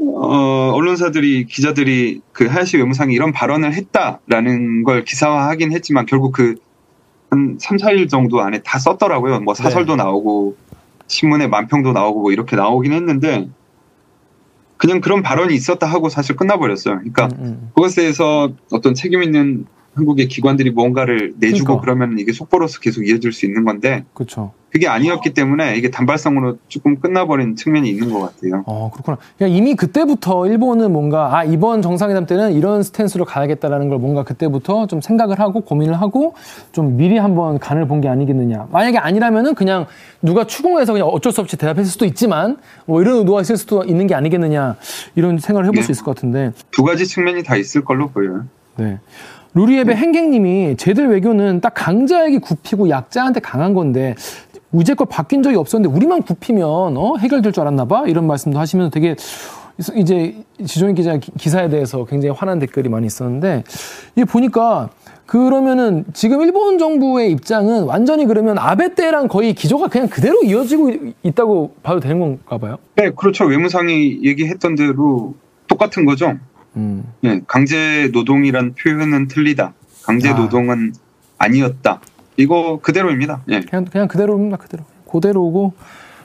어, 0.00 0.70
언론사들이 0.72 1.46
기자들이 1.46 2.20
그 2.30 2.46
하야시 2.46 2.76
외무상이 2.76 3.12
이런 3.12 3.32
발언을 3.32 3.72
했다라는 3.74 4.84
걸 4.84 5.02
기사화하긴 5.04 5.72
했지만 5.72 6.06
결국 6.06 6.30
그 6.30 6.54
한 7.30 7.58
3, 7.60 7.76
4일 7.76 8.08
정도 8.08 8.40
안에 8.40 8.62
다 8.62 8.78
썼더라고요. 8.78 9.40
뭐 9.40 9.54
사설도 9.54 9.96
나오고 9.96 10.56
신문에 11.06 11.46
만평도 11.46 11.92
나오고 11.92 12.20
뭐 12.20 12.32
이렇게 12.32 12.56
나오긴 12.56 12.92
했는데 12.92 13.48
그냥 14.76 15.00
그런 15.00 15.22
발언이 15.22 15.54
있었다 15.54 15.86
하고 15.86 16.08
사실 16.08 16.36
끝나버렸어요. 16.36 16.96
그러니까 16.96 17.26
음, 17.26 17.44
음. 17.44 17.70
그것에 17.74 18.02
대해서 18.02 18.52
어떤 18.70 18.94
책임 18.94 19.22
있는 19.22 19.66
한국의 19.98 20.28
기관들이 20.28 20.70
뭔가를 20.70 21.34
내주고 21.38 21.78
그러니까. 21.78 21.80
그러면 21.82 22.18
이게 22.18 22.32
속보로서 22.32 22.78
계속 22.80 23.06
이어질 23.06 23.32
수 23.32 23.44
있는 23.46 23.64
건데 23.64 24.04
그렇죠. 24.14 24.52
그게 24.70 24.86
아니었기 24.86 25.32
때문에 25.32 25.76
이게 25.78 25.90
단발성으로 25.90 26.58
조금 26.68 27.00
끝나버린 27.00 27.56
측면이 27.56 27.88
있는 27.88 28.12
것 28.12 28.20
같아요. 28.20 28.64
어, 28.66 28.90
그렇구나. 28.92 29.16
그냥 29.38 29.50
이미 29.54 29.74
그때부터 29.74 30.46
일본은 30.46 30.92
뭔가, 30.92 31.38
아, 31.38 31.42
이번 31.42 31.80
정상회담 31.80 32.26
때는 32.26 32.52
이런 32.52 32.82
스탠스로 32.82 33.24
가야겠다라는 33.24 33.88
걸 33.88 33.98
뭔가 33.98 34.24
그때부터 34.24 34.86
좀 34.86 35.00
생각을 35.00 35.40
하고 35.40 35.62
고민을 35.62 35.98
하고 35.98 36.34
좀 36.72 36.98
미리 36.98 37.16
한번 37.16 37.58
간을 37.58 37.88
본 37.88 38.02
게 38.02 38.08
아니겠느냐. 38.08 38.68
만약에 38.70 38.98
아니라면은 38.98 39.54
그냥 39.54 39.86
누가 40.20 40.46
추궁해서 40.46 40.92
그냥 40.92 41.08
어쩔 41.08 41.32
수 41.32 41.40
없이 41.40 41.56
대답했을 41.56 41.90
수도 41.90 42.04
있지만 42.04 42.58
뭐 42.84 43.00
이런 43.00 43.16
의도가 43.20 43.40
있을 43.40 43.56
수도 43.56 43.84
있는 43.84 44.06
게 44.06 44.14
아니겠느냐. 44.14 44.76
이런 45.16 45.38
생각을 45.38 45.64
해볼 45.64 45.76
네. 45.76 45.82
수 45.82 45.92
있을 45.92 46.04
것 46.04 46.14
같은데. 46.14 46.52
두 46.72 46.84
가지 46.84 47.06
측면이 47.06 47.42
다 47.42 47.56
있을 47.56 47.82
걸로 47.84 48.10
보여요. 48.10 48.44
네. 48.76 49.00
루리앱의 49.58 49.96
행객님이 49.96 50.76
쟤들 50.76 51.08
외교는 51.08 51.60
딱 51.60 51.72
강자에게 51.74 52.38
굽히고 52.38 52.88
약자한테 52.90 53.40
강한 53.40 53.74
건데 53.74 54.14
이제껏 54.72 55.08
바뀐 55.08 55.42
적이 55.42 55.56
없었는데 55.56 55.94
우리만 55.94 56.22
굽히면 56.22 56.96
어? 56.96 57.16
해결될 57.18 57.52
줄 57.52 57.62
알았나 57.62 57.86
봐 57.86 58.04
이런 58.06 58.26
말씀도 58.26 58.58
하시면서 58.58 58.90
되게 58.90 59.16
이제 59.96 60.36
지종인 60.64 60.94
기자 60.94 61.16
기- 61.18 61.32
기사에 61.38 61.68
대해서 61.68 62.04
굉장히 62.04 62.34
화난 62.36 62.58
댓글이 62.58 62.88
많이 62.88 63.06
있었는데 63.06 63.64
이게 64.14 64.24
보니까 64.24 64.90
그러면은 65.26 66.04
지금 66.14 66.40
일본 66.42 66.78
정부의 66.78 67.30
입장은 67.32 67.84
완전히 67.84 68.26
그러면 68.26 68.58
아베 68.58 68.94
때랑 68.94 69.28
거의 69.28 69.54
기조가 69.54 69.88
그냥 69.88 70.08
그대로 70.08 70.42
이어지고 70.42 70.90
이- 70.90 71.12
있다고 71.22 71.74
봐도 71.82 72.00
되는 72.00 72.18
건가 72.20 72.58
봐요. 72.58 72.76
네, 72.96 73.10
그렇죠. 73.10 73.44
외무상이 73.44 74.20
얘기했던 74.22 74.74
대로 74.74 75.34
똑같은 75.66 76.04
거죠. 76.04 76.32
음. 76.78 77.04
예, 77.24 77.40
강제 77.46 78.08
노동이란 78.12 78.74
표현은 78.74 79.28
틀리다. 79.28 79.72
강제 80.04 80.30
아. 80.30 80.34
노동은 80.34 80.92
아니었다. 81.38 82.00
이거 82.36 82.78
그대로입니다. 82.80 83.42
예. 83.48 83.60
그냥 83.60 83.84
그냥 83.84 84.08
그대로입니다. 84.08 84.56
그대로. 84.56 84.84
그대로고 85.10 85.72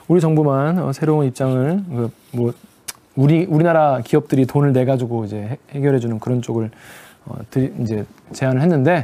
우리 0.06 0.20
정부만 0.20 0.78
어, 0.78 0.92
새로운 0.92 1.26
입장을 1.26 1.82
그, 1.88 2.10
뭐 2.32 2.52
우리 3.16 3.44
우리나라 3.46 4.00
기업들이 4.04 4.46
돈을 4.46 4.72
내 4.72 4.84
가지고 4.84 5.24
이제 5.24 5.36
해- 5.38 5.58
해결해 5.70 5.98
주는 5.98 6.18
그런 6.20 6.40
쪽을 6.42 6.70
어, 7.26 7.36
드리, 7.50 7.72
이제 7.80 8.04
제안을 8.32 8.60
했는데 8.62 9.02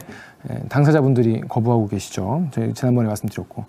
예, 0.51 0.59
당사자분들이 0.69 1.43
거부하고 1.49 1.89
계시죠. 1.89 2.49
저희 2.53 2.73
지난번에 2.75 3.09
말씀드렸고. 3.09 3.65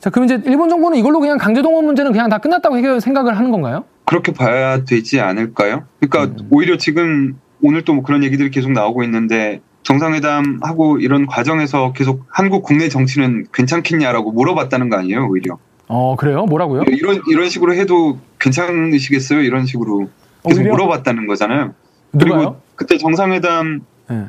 자, 0.00 0.10
그럼 0.10 0.24
이제 0.24 0.40
일본 0.46 0.68
정부는 0.68 0.98
이걸로 0.98 1.20
그냥 1.20 1.38
강제동원 1.38 1.84
문제는 1.84 2.10
그냥 2.10 2.28
다 2.28 2.38
끝났다고 2.38 2.76
해결 2.76 3.00
생각을 3.00 3.36
하는 3.38 3.50
건가요? 3.52 3.84
그렇게 4.12 4.32
봐야 4.32 4.84
되지 4.84 5.20
않을까요? 5.20 5.84
그러니까 5.98 6.34
음. 6.42 6.46
오히려 6.50 6.76
지금 6.76 7.38
오늘 7.62 7.82
또 7.82 7.94
뭐 7.94 8.02
그런 8.02 8.22
얘기들이 8.22 8.50
계속 8.50 8.70
나오고 8.70 9.02
있는데 9.04 9.62
정상회담 9.84 10.60
하고 10.62 10.98
이런 10.98 11.26
과정에서 11.26 11.92
계속 11.94 12.26
한국 12.28 12.62
국내 12.62 12.90
정치는 12.90 13.46
괜찮겠냐라고 13.54 14.32
물어봤다는 14.32 14.90
거 14.90 14.98
아니에요, 14.98 15.26
오히려. 15.28 15.58
어 15.88 16.14
그래요? 16.16 16.44
뭐라고요? 16.44 16.82
이런 16.88 17.22
이런 17.30 17.48
식으로 17.48 17.74
해도 17.74 18.18
괜찮으시겠어요? 18.38 19.40
이런 19.40 19.64
식으로 19.64 20.10
계속 20.46 20.60
오히려? 20.60 20.72
물어봤다는 20.72 21.26
거잖아요. 21.26 21.72
누가요? 22.12 22.36
그리고 22.38 22.56
그때 22.76 22.98
정상회담 22.98 23.80
네. 24.10 24.26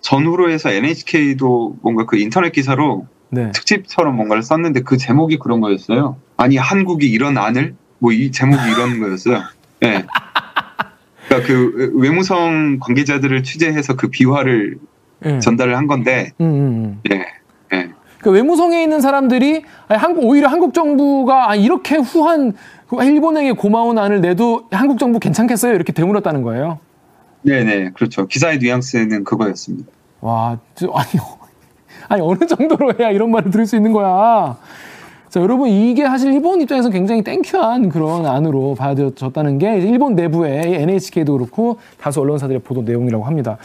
전후로 0.00 0.50
해서 0.50 0.70
NHK도 0.70 1.76
뭔가 1.82 2.06
그 2.06 2.16
인터넷 2.16 2.52
기사로 2.52 3.06
네. 3.30 3.50
특집처럼 3.52 4.16
뭔가를 4.16 4.42
썼는데 4.42 4.80
그 4.80 4.96
제목이 4.96 5.38
그런 5.38 5.60
거였어요. 5.60 6.16
아니 6.38 6.56
한국이 6.56 7.06
이런 7.10 7.36
안을 7.36 7.74
뭐 8.04 8.12
이 8.12 8.30
제목이 8.30 8.60
이런 8.70 9.00
거였어요. 9.00 9.42
예. 9.82 10.04
그러니까 11.26 11.48
그 11.48 11.92
외무성 11.94 12.78
관계자들을 12.80 13.42
취재해서 13.42 13.96
그 13.96 14.08
비화를 14.08 14.76
네. 15.20 15.38
전달을 15.38 15.74
한 15.74 15.86
건데, 15.86 16.32
음, 16.38 16.44
음, 16.44 16.54
음. 16.84 17.00
예, 17.10 17.24
예. 17.74 17.88
그 18.18 18.30
외무성에 18.30 18.82
있는 18.82 19.00
사람들이 19.00 19.64
한국 19.88 20.24
오히려 20.24 20.48
한국 20.48 20.74
정부가 20.74 21.50
아, 21.50 21.54
이렇게 21.54 21.96
후한 21.96 22.52
그 22.88 23.02
일본에게 23.02 23.52
고마운 23.52 23.98
안을 23.98 24.20
내도 24.20 24.68
한국 24.70 24.98
정부 24.98 25.18
괜찮겠어요? 25.18 25.74
이렇게 25.74 25.92
되물었다는 25.94 26.42
거예요. 26.42 26.80
네네, 27.42 27.92
그렇죠. 27.94 28.26
기사의 28.26 28.58
뉘앙스는 28.58 29.24
그거였습니다. 29.24 29.90
와, 30.20 30.58
저, 30.74 30.90
아니, 30.94 31.08
아니 32.08 32.20
어느 32.22 32.46
정도로 32.46 32.92
해야 32.98 33.10
이런 33.10 33.30
말을 33.30 33.50
들을 33.50 33.64
수 33.64 33.76
있는 33.76 33.92
거야? 33.92 34.58
자, 35.34 35.40
여러분 35.40 35.68
이게 35.68 36.04
사실 36.04 36.32
일본 36.32 36.60
입장에서 36.60 36.90
굉장히 36.90 37.22
땡큐한 37.22 37.88
그런 37.88 38.24
안으로 38.24 38.76
봐졌다는 38.76 39.58
게 39.58 39.78
일본 39.80 40.14
내부의 40.14 40.74
NHK도 40.74 41.32
그렇고 41.32 41.80
다수 41.98 42.20
언론사들의 42.20 42.60
보도 42.60 42.82
내용이라고 42.82 43.24
합니다. 43.24 43.58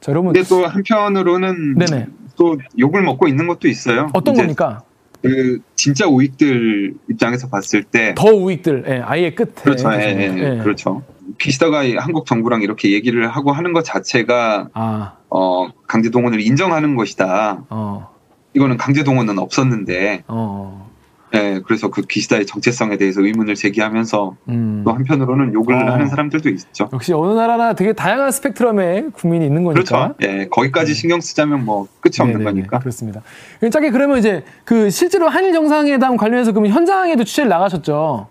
자, 0.00 0.12
여러분 0.12 0.32
근데 0.32 0.48
또 0.48 0.64
한편으로는 0.64 1.74
네네. 1.78 2.06
또 2.36 2.56
욕을 2.78 3.02
먹고 3.02 3.26
있는 3.26 3.48
것도 3.48 3.66
있어요. 3.66 4.08
어떤 4.12 4.36
겁니까? 4.36 4.82
그 5.20 5.58
진짜 5.74 6.06
우익들 6.06 6.94
입장에서 7.10 7.48
봤을 7.48 7.82
때 7.82 8.14
더 8.16 8.30
우익들, 8.32 8.84
예, 8.86 9.02
아예 9.04 9.34
끝에. 9.34 9.50
그렇죠, 9.64 9.92
예, 9.94 9.98
예, 10.16 10.32
예. 10.58 10.62
그렇죠. 10.62 11.02
기시다가 11.40 11.82
이 11.82 11.96
한국 11.96 12.26
정부랑 12.26 12.62
이렇게 12.62 12.92
얘기를 12.92 13.26
하고 13.26 13.50
하는 13.50 13.72
것 13.72 13.84
자체가 13.84 14.68
아, 14.74 15.14
어, 15.28 15.70
강제 15.88 16.08
동원을 16.10 16.40
인정하는 16.40 16.94
것이다. 16.94 17.64
어, 17.68 18.10
이거는 18.54 18.76
강제 18.76 19.02
동원은 19.02 19.40
없었는데, 19.40 20.22
어, 20.28 20.85
예, 21.34 21.60
그래서 21.64 21.90
그 21.90 22.02
기시다의 22.02 22.46
정체성에 22.46 22.96
대해서 22.96 23.20
의문을 23.20 23.54
제기하면서 23.54 24.36
음. 24.48 24.82
또 24.84 24.92
한편으로는 24.92 25.54
욕을 25.54 25.74
어. 25.74 25.92
하는 25.92 26.08
사람들도 26.08 26.48
있죠. 26.50 26.88
역시 26.92 27.12
어느 27.12 27.32
나라나 27.32 27.74
되게 27.74 27.92
다양한 27.92 28.30
스펙트럼의 28.30 29.10
국민이 29.12 29.44
있는 29.46 29.64
거니까. 29.64 29.82
그렇죠. 29.82 30.14
예, 30.22 30.46
거기까지 30.48 30.94
신경 30.94 31.20
쓰자면 31.20 31.64
뭐 31.64 31.88
끝이 32.00 32.14
없는 32.20 32.38
네네네, 32.38 32.50
거니까. 32.50 32.78
그렇습니다. 32.78 33.22
짧게 33.60 33.90
그러면 33.90 34.18
이제 34.18 34.44
그 34.64 34.90
실제로 34.90 35.28
한일 35.28 35.52
정상회담 35.52 36.16
관련해서 36.16 36.52
그럼 36.52 36.68
현장에도 36.68 37.24
취재를 37.24 37.48
나가셨죠. 37.48 38.28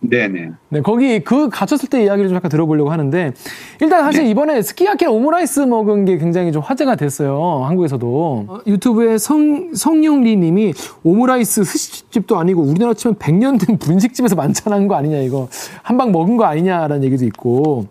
네네. 0.00 0.50
네, 0.70 0.80
거기 0.80 1.20
그 1.20 1.50
갇혔을 1.50 1.88
때 1.88 2.04
이야기를 2.04 2.28
좀 2.30 2.36
약간 2.36 2.50
들어보려고 2.50 2.90
하는데 2.90 3.32
일단 3.80 4.02
사실 4.02 4.24
네. 4.24 4.30
이번에 4.30 4.62
스키야키 4.62 5.06
오므라이스 5.06 5.60
먹은 5.60 6.06
게 6.06 6.16
굉장히 6.16 6.52
좀 6.52 6.62
화제가 6.62 6.96
됐어요. 6.96 7.64
한국에서도. 7.64 8.46
어, 8.48 8.58
유튜브에 8.66 9.18
성, 9.18 9.74
성용리 9.74 10.36
님이 10.36 10.72
오므라이스 11.02 11.64
스시집도 11.64 12.38
아니고 12.38 12.62
우리나라 12.62 12.94
치면 12.94 13.16
100년 13.16 13.64
된 13.64 13.76
분식집에서 13.78 14.36
만찬한 14.36 14.88
거 14.88 14.94
아니냐 14.94 15.18
이거 15.18 15.48
한방 15.82 16.12
먹은 16.12 16.36
거 16.38 16.44
아니냐라는 16.44 17.04
얘기도 17.04 17.26
있고 17.26 17.86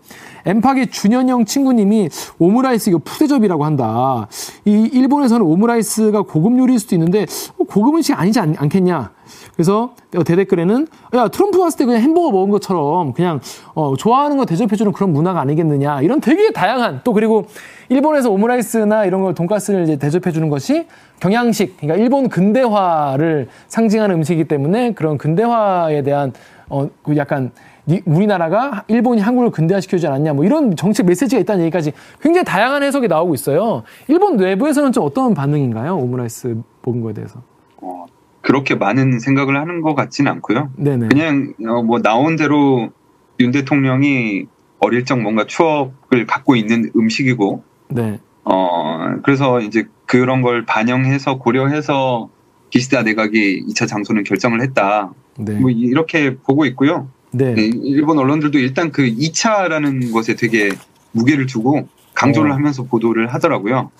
엠팍의 0.46 0.88
준현영 0.88 1.44
친구님이 1.44 2.08
오므라이스 2.38 2.90
이거 2.90 2.98
푸대접이라고 2.98 3.64
한다. 3.64 4.28
이 4.64 4.88
일본에서는 4.92 5.44
오므라이스가 5.44 6.22
고급 6.22 6.58
요리일 6.58 6.78
수도 6.78 6.94
있는데 6.94 7.26
어, 7.58 7.64
고급 7.64 7.94
음식 7.96 8.18
아니지 8.18 8.40
않, 8.40 8.54
않겠냐. 8.56 9.12
그래서 9.54 9.94
대댓글에는 10.24 10.86
야 11.14 11.28
트럼프 11.28 11.58
왔을 11.58 11.78
때 11.78 11.84
그냥 11.84 12.00
햄버거 12.02 12.30
먹은 12.32 12.50
것처럼 12.50 13.12
그냥 13.12 13.40
어, 13.74 13.94
좋아하는 13.96 14.36
거 14.36 14.44
대접해주는 14.44 14.92
그런 14.92 15.12
문화가 15.12 15.40
아니겠느냐 15.40 16.00
이런 16.02 16.20
되게 16.20 16.50
다양한 16.50 17.02
또 17.04 17.12
그리고 17.12 17.46
일본에서 17.90 18.30
오므라이스나 18.30 19.04
이런 19.04 19.20
걸 19.20 19.34
돈가스를 19.34 19.84
이제 19.84 19.96
대접해주는 19.96 20.48
것이 20.48 20.86
경양식 21.20 21.76
그러니까 21.78 22.02
일본 22.02 22.28
근대화를 22.28 23.48
상징하는 23.68 24.16
음식이기 24.16 24.48
때문에 24.48 24.92
그런 24.94 25.18
근대화에 25.18 26.02
대한 26.02 26.32
어, 26.68 26.88
그 27.02 27.16
약간 27.16 27.44
니- 27.44 27.50
우리나라가 28.04 28.84
일본이 28.88 29.20
한국을 29.20 29.50
근대화시켜주지 29.50 30.06
않았냐 30.06 30.32
뭐 30.32 30.44
이런 30.44 30.76
정책 30.76 31.06
메시지가 31.06 31.40
있다는 31.40 31.64
얘기까지 31.64 31.92
굉장히 32.20 32.44
다양한 32.44 32.82
해석이 32.82 33.08
나오고 33.08 33.34
있어요. 33.34 33.82
일본 34.08 34.36
내부에서는 34.36 34.92
좀 34.92 35.04
어떤 35.04 35.34
반응인가요? 35.34 35.96
오므라이스 35.96 36.56
먹은 36.84 37.00
거에 37.00 37.12
대해서. 37.12 37.42
어, 37.78 38.06
그렇게 38.42 38.74
많은 38.74 39.18
생각을 39.18 39.56
하는 39.56 39.80
것 39.80 39.94
같지는 39.94 40.30
않고요. 40.32 40.70
네네. 40.76 41.08
그냥 41.08 41.54
어, 41.68 41.82
뭐 41.82 42.00
나온 42.00 42.36
대로 42.36 42.90
윤 43.40 43.50
대통령이 43.50 44.46
어릴 44.80 45.04
적 45.04 45.20
뭔가 45.20 45.46
추억을 45.46 46.26
갖고 46.26 46.56
있는 46.56 46.90
음식이고 46.96 47.62
네. 47.88 48.18
어 48.44 49.16
그래서 49.22 49.60
이제 49.60 49.86
그런 50.06 50.42
걸 50.42 50.64
반영해서 50.64 51.38
고려해서 51.38 52.30
기시다 52.70 53.02
내각이 53.02 53.66
2차 53.68 53.86
장소는 53.86 54.24
결정을 54.24 54.62
했다. 54.62 55.12
네. 55.38 55.58
뭐 55.58 55.70
이렇게 55.70 56.36
보고 56.36 56.64
있고요. 56.66 57.08
네. 57.32 57.54
네, 57.54 57.62
일본 57.62 58.18
언론들도 58.18 58.58
일단 58.58 58.90
그 58.92 59.02
2차라는 59.04 60.12
것에 60.12 60.34
되게 60.34 60.70
무게를 61.12 61.46
두고 61.46 61.88
강조를 62.14 62.50
어. 62.50 62.54
하면서 62.54 62.82
보도를 62.84 63.32
하더라고요. 63.32 63.90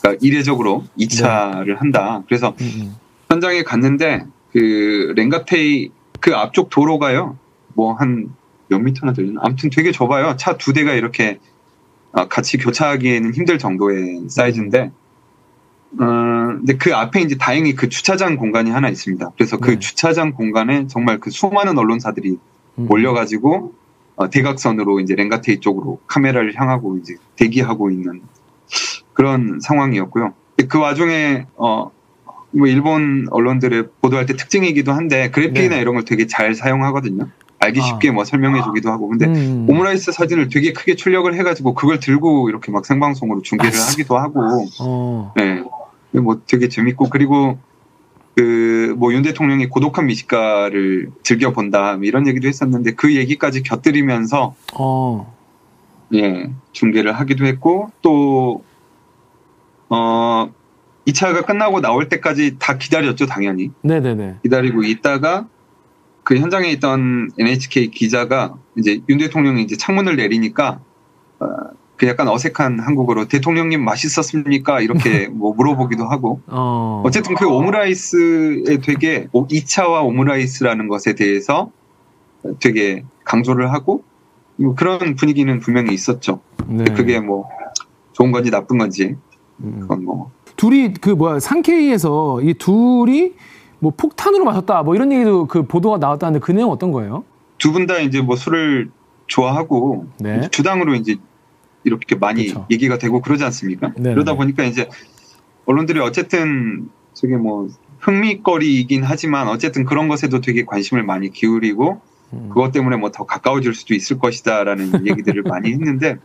그러니까 0.00 0.18
이례적으로 0.26 0.84
2차를 0.98 1.78
한다. 1.78 2.22
그래서 2.26 2.54
음, 2.60 2.70
음. 2.80 2.94
현장에 3.28 3.62
갔는데 3.62 4.24
그 4.52 5.12
렌가테이 5.16 5.90
그 6.20 6.34
앞쪽 6.34 6.70
도로가요. 6.70 7.36
뭐 7.74 7.94
한 7.94 8.34
몇 8.70 8.78
미터나 8.78 9.12
되나? 9.12 9.40
아무튼 9.42 9.68
되게 9.70 9.90
좁아요. 9.92 10.36
차 10.36 10.56
두 10.56 10.72
대가 10.72 10.94
이렇게 10.94 11.38
아, 12.12 12.26
같이 12.28 12.56
교차하기에는 12.56 13.34
힘들 13.34 13.58
정도의 13.58 14.28
사이즈인데 14.28 14.92
어, 15.98 16.04
근데 16.56 16.76
그 16.76 16.94
앞에 16.94 17.20
이제 17.20 17.36
다행히 17.36 17.74
그 17.74 17.88
주차장 17.88 18.36
공간이 18.36 18.70
하나 18.70 18.88
있습니다. 18.88 19.32
그래서 19.36 19.56
그 19.58 19.70
네. 19.72 19.78
주차장 19.80 20.32
공간에 20.32 20.86
정말 20.86 21.18
그 21.18 21.30
수많은 21.30 21.76
언론사들이 21.78 22.38
음. 22.80 22.86
몰려가지고 22.88 23.72
어, 24.16 24.30
대각선으로 24.30 25.00
이제 25.00 25.14
렌가테이 25.14 25.60
쪽으로 25.60 26.00
카메라를 26.06 26.54
향하고 26.54 26.98
이제 26.98 27.14
대기하고 27.36 27.90
있는 27.90 28.22
그런 29.12 29.60
상황이었고요. 29.60 30.34
그 30.68 30.78
와중에 30.78 31.46
어, 31.56 31.90
뭐 32.52 32.66
일본 32.66 33.26
언론들의 33.30 33.88
보도할 34.00 34.26
때 34.26 34.34
특징이기도 34.36 34.92
한데 34.92 35.30
그래픽이나 35.30 35.76
네. 35.76 35.80
이런 35.80 35.94
걸 35.94 36.04
되게 36.04 36.26
잘 36.26 36.54
사용하거든요. 36.54 37.28
알기 37.60 37.80
아. 37.80 37.84
쉽게 37.84 38.10
뭐 38.10 38.24
설명해주기도 38.24 38.90
하고 38.90 39.08
근데 39.08 39.26
음. 39.26 39.66
오므라이스 39.68 40.12
사진을 40.12 40.48
되게 40.48 40.72
크게 40.72 40.96
출력을 40.96 41.32
해가지고 41.34 41.74
그걸 41.74 42.00
들고 42.00 42.48
이렇게 42.48 42.72
막 42.72 42.86
생방송으로 42.86 43.42
중계를 43.42 43.78
아, 43.78 43.88
하기도 43.90 44.18
하고 44.18 44.66
어. 44.80 45.32
네. 45.36 45.62
뭐 46.12 46.40
되게 46.46 46.68
재밌고 46.68 47.08
그리고 47.10 47.58
그 48.36 48.70
뭐 48.96 49.12
윤 49.12 49.22
대통령이 49.22 49.66
고독한 49.68 50.06
미식가를 50.06 51.10
즐겨 51.22 51.52
본다 51.52 51.96
뭐 51.96 52.04
이런 52.04 52.26
얘기도 52.26 52.48
했었는데 52.48 52.92
그 52.92 53.14
얘기까지 53.16 53.62
곁들이면서 53.62 54.54
어. 54.74 55.36
예 56.14 56.50
중계를 56.72 57.12
하기도 57.12 57.46
했고 57.46 57.90
또어 58.02 58.62
2차가 61.06 61.46
끝나고 61.46 61.80
나올 61.80 62.08
때까지 62.08 62.56
다 62.58 62.76
기다렸죠 62.78 63.26
당연히 63.26 63.70
네네네. 63.82 64.36
기다리고 64.42 64.84
있다가 64.84 65.46
그 66.22 66.36
현장에 66.36 66.70
있던 66.72 67.30
NHK 67.38 67.90
기자가 67.90 68.54
이제 68.76 69.00
윤 69.08 69.18
대통령이 69.18 69.62
이제 69.62 69.76
창문을 69.76 70.16
내리니까 70.16 70.80
어, 71.40 71.46
그 72.00 72.06
약간 72.06 72.28
어색한 72.28 72.80
한국어로 72.80 73.28
대통령님 73.28 73.84
맛있었습니까 73.84 74.80
이렇게 74.80 75.28
뭐 75.30 75.52
물어보기도 75.52 76.06
하고 76.06 76.40
어. 76.46 77.02
어쨌든 77.04 77.34
그 77.34 77.46
오므라이스에 77.46 78.78
되게 78.82 79.26
2차와 79.34 80.06
오므라이스라는 80.06 80.88
것에 80.88 81.14
대해서 81.14 81.70
되게 82.58 83.04
강조를 83.24 83.70
하고 83.74 84.02
뭐 84.56 84.74
그런 84.74 85.14
분위기는 85.14 85.60
분명히 85.60 85.92
있었죠. 85.92 86.40
네. 86.66 86.84
그게 86.84 87.20
뭐 87.20 87.50
좋은 88.14 88.32
건지 88.32 88.50
나쁜 88.50 88.78
건지 88.78 89.16
음. 89.62 89.80
그건 89.82 90.02
뭐 90.06 90.30
둘이 90.56 90.94
그 90.94 91.10
뭐야 91.10 91.38
상케이에서 91.38 92.40
이 92.40 92.54
둘이 92.54 93.34
뭐 93.78 93.92
폭탄으로 93.94 94.46
마셨다 94.46 94.82
뭐 94.84 94.94
이런 94.94 95.12
얘기도 95.12 95.44
그 95.44 95.64
보도가 95.66 95.98
나왔다는데 95.98 96.40
그 96.42 96.50
내용 96.52 96.70
어떤 96.70 96.92
거예요? 96.92 97.24
두 97.58 97.72
분 97.72 97.86
다 97.86 97.98
이제 97.98 98.22
뭐 98.22 98.36
술을 98.36 98.90
좋아하고 99.26 100.06
네. 100.18 100.48
주당으로 100.50 100.94
이제 100.94 101.16
이렇게 101.84 102.16
많이 102.16 102.46
그쵸. 102.46 102.66
얘기가 102.70 102.98
되고 102.98 103.20
그러지 103.20 103.44
않습니까? 103.44 103.92
네네. 103.94 104.14
그러다 104.14 104.34
보니까 104.34 104.64
이제 104.64 104.88
언론들이 105.66 106.00
어쨌든 106.00 106.88
저게 107.14 107.36
뭐 107.36 107.68
흥미거리이긴 108.00 109.02
하지만 109.04 109.48
어쨌든 109.48 109.84
그런 109.84 110.08
것에도 110.08 110.40
되게 110.40 110.64
관심을 110.64 111.02
많이 111.02 111.30
기울이고 111.30 112.00
음. 112.32 112.48
그것 112.48 112.72
때문에 112.72 112.96
뭐 112.96 113.10
더 113.10 113.24
가까워질 113.24 113.74
수도 113.74 113.94
있을 113.94 114.18
것이다라는 114.18 115.06
얘기들을 115.06 115.42
많이 115.42 115.72
했는데 115.72 116.16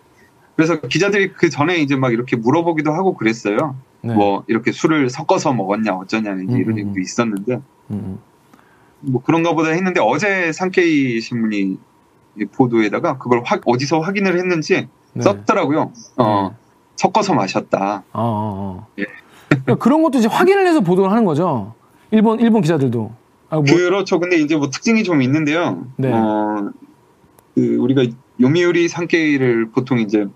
그래서 0.55 0.79
기자들이 0.79 1.33
그 1.33 1.49
전에 1.49 1.77
이제 1.77 1.95
막 1.95 2.13
이렇게 2.13 2.35
물어보기도 2.37 2.93
하고 2.93 3.15
그랬어요. 3.15 3.75
네. 4.01 4.13
뭐 4.13 4.43
이렇게 4.47 4.71
술을 4.71 5.09
섞어서 5.09 5.51
먹었냐 5.53 5.93
어쩌냐 5.93 6.33
이제 6.35 6.53
음, 6.53 6.57
이런 6.59 6.71
음, 6.73 6.79
얘기도 6.79 6.95
음. 6.95 7.01
있었는데 7.01 7.61
음, 7.91 8.19
뭐 9.01 9.21
그런가 9.23 9.53
보다 9.53 9.69
했는데 9.71 9.99
어제 10.01 10.51
상케이 10.51 11.19
신문이 11.19 11.77
이 12.37 12.45
보도에다가 12.45 13.17
그걸 13.17 13.41
확 13.43 13.61
어디서 13.65 13.99
확인을 13.99 14.37
했는지 14.37 14.87
네. 15.15 15.23
썼더라고요. 15.23 15.91
어, 16.17 16.49
네. 16.49 16.55
섞어서 16.97 17.33
마셨다. 17.33 18.03
어, 18.13 18.21
어, 18.21 18.83
어. 18.83 18.87
예. 18.99 19.05
그러니까 19.47 19.75
그런 19.75 20.03
것도 20.03 20.19
이제 20.19 20.27
확인을 20.27 20.67
해서 20.67 20.81
보도를 20.81 21.11
하는 21.11 21.25
거죠. 21.25 21.73
일본 22.11 22.39
일본 22.39 22.61
기자들도. 22.61 23.11
아, 23.49 23.55
뭐, 23.55 23.63
그렇죠. 23.63 24.19
근데 24.19 24.37
이제 24.37 24.55
뭐 24.55 24.69
특징이 24.69 25.03
좀 25.03 25.21
있는데요. 25.21 25.85
네. 25.97 26.11
어, 26.11 26.71
그 27.53 27.77
우리가 27.77 28.03
요미우리 28.41 28.89
상케이를 28.89 29.69
보통 29.71 29.99
이제 29.99 30.27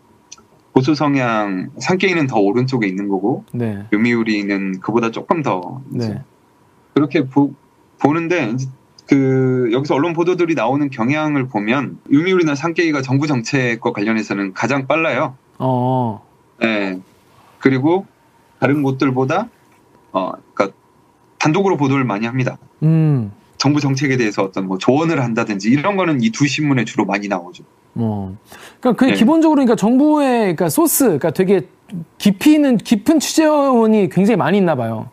보수 0.73 0.95
성향 0.95 1.69
상케이는 1.77 2.27
더 2.27 2.39
오른쪽에 2.39 2.87
있는 2.87 3.09
거고 3.09 3.43
네, 3.51 3.85
요미우리는 3.91 4.79
그보다 4.79 5.11
조금 5.11 5.41
더 5.41 5.81
이제 5.93 6.09
네, 6.09 6.23
그렇게 6.93 7.25
보, 7.27 7.53
보는데 7.99 8.55
그 9.09 9.69
여기서 9.71 9.95
언론 9.95 10.13
보도들이 10.13 10.53
나오는 10.53 10.87
경향을 10.91 11.47
보면 11.47 11.97
요미우리나 12.13 12.53
상케이가 12.53 13.01
정부 13.01 13.25
정책과 13.25 13.91
관련해서는 13.91 14.53
가장 14.53 14.85
빨라요. 14.85 15.35
어, 15.57 16.21
어. 16.21 16.25
예. 16.63 16.99
그리고 17.57 18.05
다른 18.59 18.83
곳들보다 18.83 19.49
어, 20.11 20.31
그러니까 20.53 20.77
단독으로 21.39 21.75
보도를 21.77 22.03
많이 22.03 22.27
합니다. 22.27 22.59
음, 22.83 23.31
정부 23.57 23.79
정책에 23.81 24.15
대해서 24.15 24.43
어떤 24.43 24.67
뭐 24.67 24.77
조언을 24.77 25.23
한다든지 25.23 25.69
이런 25.69 25.97
거는 25.97 26.21
이 26.21 26.29
두 26.29 26.45
신문에 26.47 26.85
주로 26.85 27.05
많이 27.05 27.27
나오죠. 27.27 27.63
뭐, 27.93 28.37
그러니까 28.79 28.99
그 29.03 29.09
네. 29.09 29.13
기본적으로 29.17 29.55
그러니까 29.55 29.75
정부의 29.75 30.39
그러니까 30.41 30.69
소스, 30.69 31.05
그러니까 31.05 31.31
되게 31.31 31.67
깊이 32.19 32.53
있는 32.53 32.77
깊은 32.77 33.19
취재원이 33.19 34.09
굉장히 34.09 34.37
많이 34.37 34.59
있나 34.59 34.75
봐요. 34.75 35.09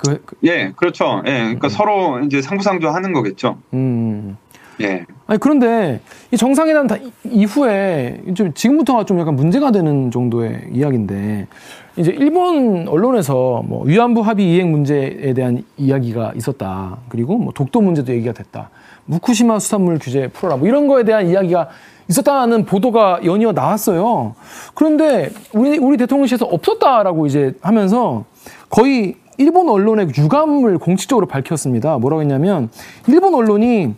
그, 0.00 0.22
그 0.24 0.36
예, 0.44 0.72
그렇죠. 0.76 1.22
예, 1.26 1.30
그러니까 1.32 1.68
서로 1.68 2.20
이제 2.20 2.40
상부상조하는 2.42 3.12
거겠죠. 3.12 3.58
음. 3.74 4.36
예, 4.80 5.04
아니 5.26 5.38
그런데 5.38 6.00
이 6.30 6.38
정상회담 6.38 6.86
다 6.86 6.96
이- 6.96 7.12
이후에 7.24 8.22
좀 8.34 8.54
지금부터가 8.54 9.04
좀 9.04 9.20
약간 9.20 9.36
문제가 9.36 9.70
되는 9.72 10.10
정도의 10.10 10.68
이야기인데 10.72 11.48
이제 11.96 12.10
일본 12.12 12.88
언론에서 12.88 13.62
뭐 13.66 13.84
위안부 13.84 14.22
합의 14.22 14.50
이행 14.54 14.70
문제에 14.70 15.34
대한 15.34 15.64
이야기가 15.76 16.32
있었다. 16.34 16.96
그리고 17.10 17.36
뭐 17.36 17.52
독도 17.52 17.82
문제도 17.82 18.10
얘기가 18.10 18.32
됐다. 18.32 18.70
무쿠시마 19.04 19.58
수산물 19.58 19.98
규제 19.98 20.28
풀어라. 20.28 20.56
뭐 20.56 20.66
이런 20.66 20.86
거에 20.86 21.04
대한 21.04 21.26
이야기가 21.26 21.68
있었다는 22.08 22.64
보도가 22.64 23.20
연이어 23.24 23.52
나왔어요. 23.52 24.34
그런데 24.74 25.28
우리 25.52 25.76
우리 25.78 25.96
대통령실에서 25.98 26.46
없었다라고 26.46 27.26
이제 27.26 27.52
하면서 27.60 28.24
거의 28.70 29.16
일본 29.40 29.70
언론의 29.70 30.08
유감을 30.18 30.76
공식적으로 30.76 31.26
밝혔습니다. 31.26 31.96
뭐라고 31.96 32.20
했냐면 32.20 32.68
일본 33.08 33.34
언론이 33.34 33.94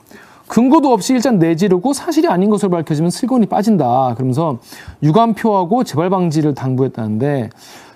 근거도 0.47 0.93
없이 0.93 1.15
일단 1.15 1.41
내지르고 1.41 1.93
사실이 1.93 2.29
아닌 2.29 2.49
것으로 2.49 2.71
밝혀지면 2.71 3.11
슬건이 3.11 3.47
빠진다. 3.47 4.15
그러면서 4.15 4.61
유감표하고 5.03 5.83
재발 5.83 6.11
방지를 6.11 6.55
당부했다는데 6.55 7.51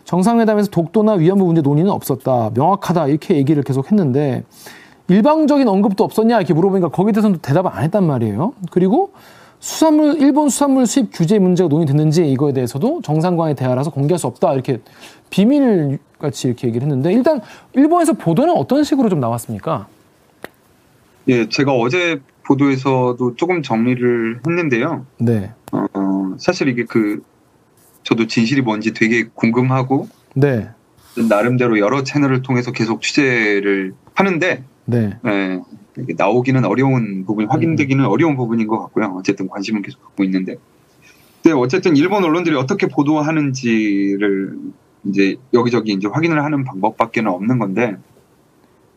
정상회담에서 0.05 0.71
독도나 0.71 1.13
위안부 1.13 1.45
문제 1.45 1.61
논의는 1.61 1.89
없었다. 1.93 2.51
명확하다. 2.53 3.07
이렇게 3.07 3.37
얘기를 3.37 3.63
계속 3.63 3.93
했는데 3.93 4.43
일방적인 5.07 5.69
언급도 5.69 6.03
없었냐 6.03 6.39
이렇게 6.39 6.53
물어보니까 6.53 6.89
거기에 6.89 7.13
대해서는 7.13 7.39
대답을 7.39 7.71
안 7.73 7.85
했단 7.85 8.05
말이에요. 8.05 8.55
그리고 8.73 9.13
수산물 9.61 10.21
일본 10.21 10.49
수산물 10.49 10.87
수입 10.87 11.11
규제 11.13 11.39
문제가 11.39 11.69
논의됐는지 11.69 12.29
이거에 12.31 12.53
대해서도 12.53 13.03
정상과의 13.03 13.55
대화라서 13.55 13.91
공개할 13.91 14.19
수 14.19 14.27
없다 14.27 14.53
이렇게 14.53 14.81
비밀 15.31 15.99
같이 16.19 16.49
이렇게 16.49 16.69
얘기를 16.69 16.87
했는데 16.87 17.13
일단 17.13 17.41
일본에서 17.75 18.15
보도는 18.15 18.55
어떤 18.55 18.85
식으로 18.85 19.09
좀 19.09 19.21
나왔습니까? 19.21 19.87
예, 21.29 21.49
제가 21.49 21.73
어제 21.73 22.21
보도에서도 22.45 23.35
조금 23.37 23.63
정리를 23.63 24.41
했는데요. 24.47 25.05
네, 25.19 25.53
어, 25.73 26.35
사실 26.39 26.69
이게 26.69 26.85
그 26.85 27.23
저도 28.05 28.27
진실이 28.29 28.63
뭔지 28.63 28.95
되게 28.95 29.25
궁금하고 29.35 30.09
네, 30.35 30.69
나름대로 31.29 31.79
여러 31.81 32.05
채널을 32.05 32.43
통해서 32.43 32.71
계속 32.71 33.03
취재를 33.03 33.95
하는데 34.15 34.63
네, 34.85 35.19
예, 35.27 35.61
나오기는 36.17 36.65
어려운 36.65 37.25
부분, 37.25 37.47
확인되기는 37.47 38.05
어려운 38.05 38.37
부분인 38.37 38.69
것 38.69 38.79
같고요. 38.79 39.17
어쨌든 39.19 39.49
관심은 39.49 39.83
계속 39.83 40.03
갖고 40.03 40.23
있는데. 40.25 40.57
근데 41.43 41.57
어쨌든 41.57 41.97
일본 41.97 42.25
언론들이 42.25 42.57
어떻게 42.57 42.87
보도하는지를 42.89 44.57
이제 45.09 45.37
여기저기 45.53 45.93
이제 45.93 46.09
확인을 46.09 46.43
하는 46.45 46.65
방법밖에 46.65 47.23
는 47.23 47.31
없는 47.31 47.59
건데 47.59 47.97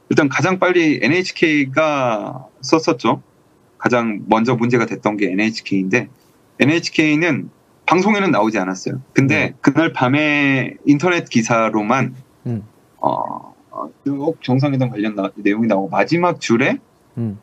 일단 0.10 0.28
가장 0.30 0.60
빨리 0.60 1.00
NHK가 1.02 2.46
썼었죠. 2.62 3.22
가장 3.78 4.22
먼저 4.28 4.56
문제가 4.56 4.86
됐던 4.86 5.18
게 5.18 5.32
NHK인데 5.32 6.10
NHK는 6.60 7.50
방송에는 7.86 8.32
나오지 8.32 8.58
않았어요. 8.60 9.02
근데 9.14 9.36
네. 9.36 9.54
그날 9.62 9.94
밤에 9.94 10.76
인터넷 10.86 11.30
기사로만 11.30 12.16
음, 12.46 12.64
어, 12.98 13.54
어, 13.72 13.90
쭉 14.06 14.36
정상회담 14.42 14.90
관련 14.90 15.16
나- 15.16 15.32
내용이 15.36 15.68
나오고 15.68 15.90
마지막 15.90 16.40
줄에 16.40 16.78
음, 17.18 17.40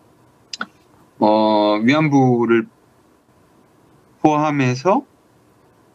어, 1.18 1.78
위안부를 1.82 2.66
포함해서 4.22 5.04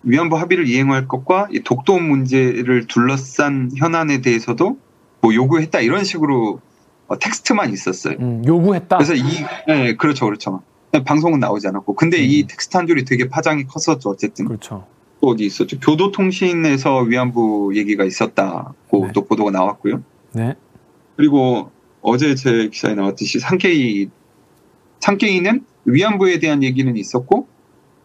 위안부 0.04 0.38
합의를 0.38 0.68
이행할 0.68 1.08
것과 1.08 1.48
이 1.52 1.60
독도 1.60 2.00
문제를 2.00 2.88
둘러싼 2.88 3.72
현안에 3.76 4.22
대해서도 4.22 4.78
뭐 5.22 5.34
요구했다 5.34 5.82
이런 5.82 6.04
식으로 6.04 6.60
어, 7.08 7.20
텍스트만 7.20 7.72
있었어요. 7.74 8.16
음, 8.20 8.44
요구했다. 8.46 8.98
그래서 8.98 9.14
이, 9.14 9.24
네, 9.68 9.96
그렇죠, 9.96 10.26
그렇죠. 10.26 10.64
방송은 11.06 11.40
나오지 11.40 11.68
않았고. 11.68 11.96
근데 11.96 12.18
이 12.18 12.44
음. 12.44 12.48
텍스트 12.48 12.78
한 12.78 12.88
줄이 12.88 13.06
되게 13.06 13.28
파장이 13.30 13.66
컸었죠, 13.66 14.10
어쨌든. 14.10 14.46
그렇죠. 14.46 14.88
또 15.22 15.28
어디 15.28 15.46
있었죠? 15.46 15.80
교도통신에서 15.80 17.02
위안부 17.02 17.74
얘기가 17.76 18.04
있었다고 18.04 19.06
네. 19.06 19.12
또 19.14 19.26
보도가 19.26 19.52
나왔고요. 19.52 20.04
네, 20.34 20.56
그리고 21.16 21.70
어제 22.02 22.34
제 22.36 22.70
기사에 22.70 22.96
나왔듯이 22.96 23.40
상케이 23.40 24.08
상케이는 25.00 25.66
위안부에 25.86 26.40
대한 26.40 26.64
얘기는 26.64 26.96
있었고 26.96 27.48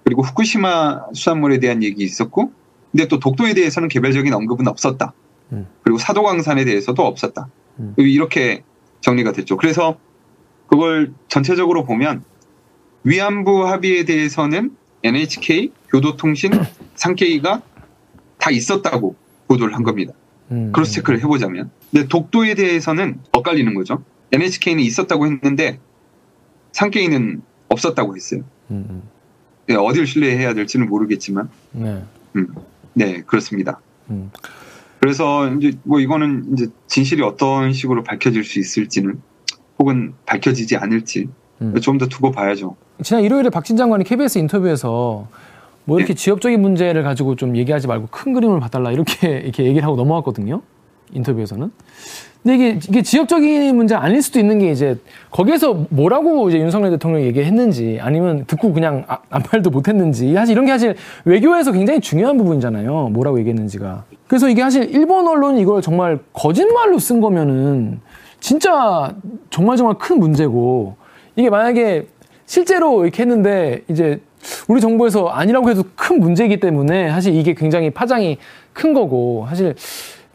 그리고 0.06 0.22
후쿠시마 0.22 1.06
수산물에 1.14 1.58
대한 1.58 1.82
얘기 1.82 2.04
있었고 2.04 2.52
근데 2.92 3.08
또 3.08 3.18
독도에 3.18 3.54
대해서는 3.54 3.88
개별적인 3.88 4.32
언급은 4.32 4.68
없었다. 4.68 5.12
음. 5.52 5.66
그리고 5.82 5.98
사도광산에 5.98 6.64
대해서도 6.64 7.04
없었다. 7.04 7.48
음. 7.80 7.92
이렇게 7.96 8.62
정리가 9.00 9.32
됐죠. 9.32 9.56
그래서 9.56 9.98
그걸 10.68 11.12
전체적으로 11.26 11.84
보면 11.84 12.22
위안부 13.02 13.66
합의에 13.66 14.04
대해서는 14.04 14.76
NHK, 15.02 15.72
교도통신, 15.90 16.52
상케이가 16.94 17.62
다 18.38 18.50
있었다고 18.52 19.16
보도를 19.48 19.74
한 19.74 19.82
겁니다. 19.82 20.12
음, 20.52 20.70
크로스 20.70 20.92
체크를 20.94 21.18
해보자면. 21.18 21.70
근데 21.90 22.06
독도에 22.06 22.54
대해서는 22.54 23.18
엇갈리는 23.32 23.74
거죠. 23.74 24.04
NHK는 24.30 24.84
있었다고 24.84 25.26
했는데 25.26 25.80
상케이는 26.70 27.42
없었다고 27.68 28.14
했어요. 28.14 28.42
음, 28.70 28.86
음, 28.88 29.02
네, 29.68 29.74
어딜 29.74 30.06
신뢰해야 30.06 30.54
될지는 30.54 30.88
모르겠지만, 30.88 31.48
네, 31.72 32.02
네 32.92 33.22
그렇습니다. 33.26 33.80
음, 34.10 34.30
그래서 35.00 35.48
이제 35.54 35.72
뭐 35.82 36.00
이거는 36.00 36.52
이제 36.52 36.66
진실이 36.86 37.22
어떤 37.22 37.72
식으로 37.72 38.02
밝혀질 38.02 38.44
수 38.44 38.58
있을지는 38.58 39.20
혹은 39.78 40.14
밝혀지지 40.24 40.76
않을지 40.76 41.28
음. 41.60 41.78
좀더 41.80 42.06
두고 42.06 42.30
봐야죠. 42.30 42.76
지난 43.02 43.22
일요일에 43.22 43.50
박진 43.50 43.76
장관이 43.76 44.04
KBS 44.04 44.38
인터뷰에서 44.38 45.28
뭐 45.84 45.98
이렇게 45.98 46.14
지역적인 46.14 46.60
문제를 46.60 47.02
가지고 47.02 47.36
좀 47.36 47.56
얘기하지 47.56 47.86
말고 47.86 48.08
큰 48.10 48.32
그림을 48.32 48.60
봐달라 48.60 48.90
이렇게 48.90 49.28
이렇게 49.44 49.64
얘기를 49.64 49.84
하고 49.84 49.96
넘어갔거든요. 49.96 50.62
인터뷰에서는. 51.12 51.70
근데 52.46 52.54
이게, 52.54 52.78
이게 52.88 53.02
지역적인 53.02 53.74
문제 53.74 53.96
아닐 53.96 54.22
수도 54.22 54.38
있는 54.38 54.60
게 54.60 54.70
이제 54.70 54.96
거기에서 55.32 55.84
뭐라고 55.90 56.48
이제 56.48 56.60
윤석열 56.60 56.92
대통령이 56.92 57.26
얘기했는지 57.26 57.98
아니면 58.00 58.44
듣고 58.46 58.72
그냥 58.72 59.02
아, 59.08 59.18
아무 59.30 59.44
말도 59.50 59.70
못했는지 59.70 60.32
사실 60.32 60.52
이런 60.52 60.64
게 60.64 60.70
사실 60.70 60.94
외교에서 61.24 61.72
굉장히 61.72 61.98
중요한 61.98 62.36
부분이잖아요. 62.38 63.08
뭐라고 63.08 63.40
얘기했는지가. 63.40 64.04
그래서 64.28 64.48
이게 64.48 64.62
사실 64.62 64.94
일본 64.94 65.26
언론이 65.26 65.60
이걸 65.60 65.82
정말 65.82 66.20
거짓말로 66.32 67.00
쓴 67.00 67.20
거면은 67.20 68.00
진짜 68.38 69.12
정말 69.50 69.76
정말 69.76 69.98
큰 69.98 70.20
문제고 70.20 70.94
이게 71.34 71.50
만약에 71.50 72.06
실제로 72.44 73.02
이렇게 73.02 73.24
했는데 73.24 73.82
이제 73.88 74.20
우리 74.68 74.80
정부에서 74.80 75.26
아니라고 75.26 75.68
해도 75.68 75.82
큰 75.96 76.20
문제이기 76.20 76.60
때문에 76.60 77.10
사실 77.10 77.34
이게 77.34 77.54
굉장히 77.54 77.90
파장이 77.90 78.38
큰 78.72 78.94
거고 78.94 79.46
사실 79.48 79.74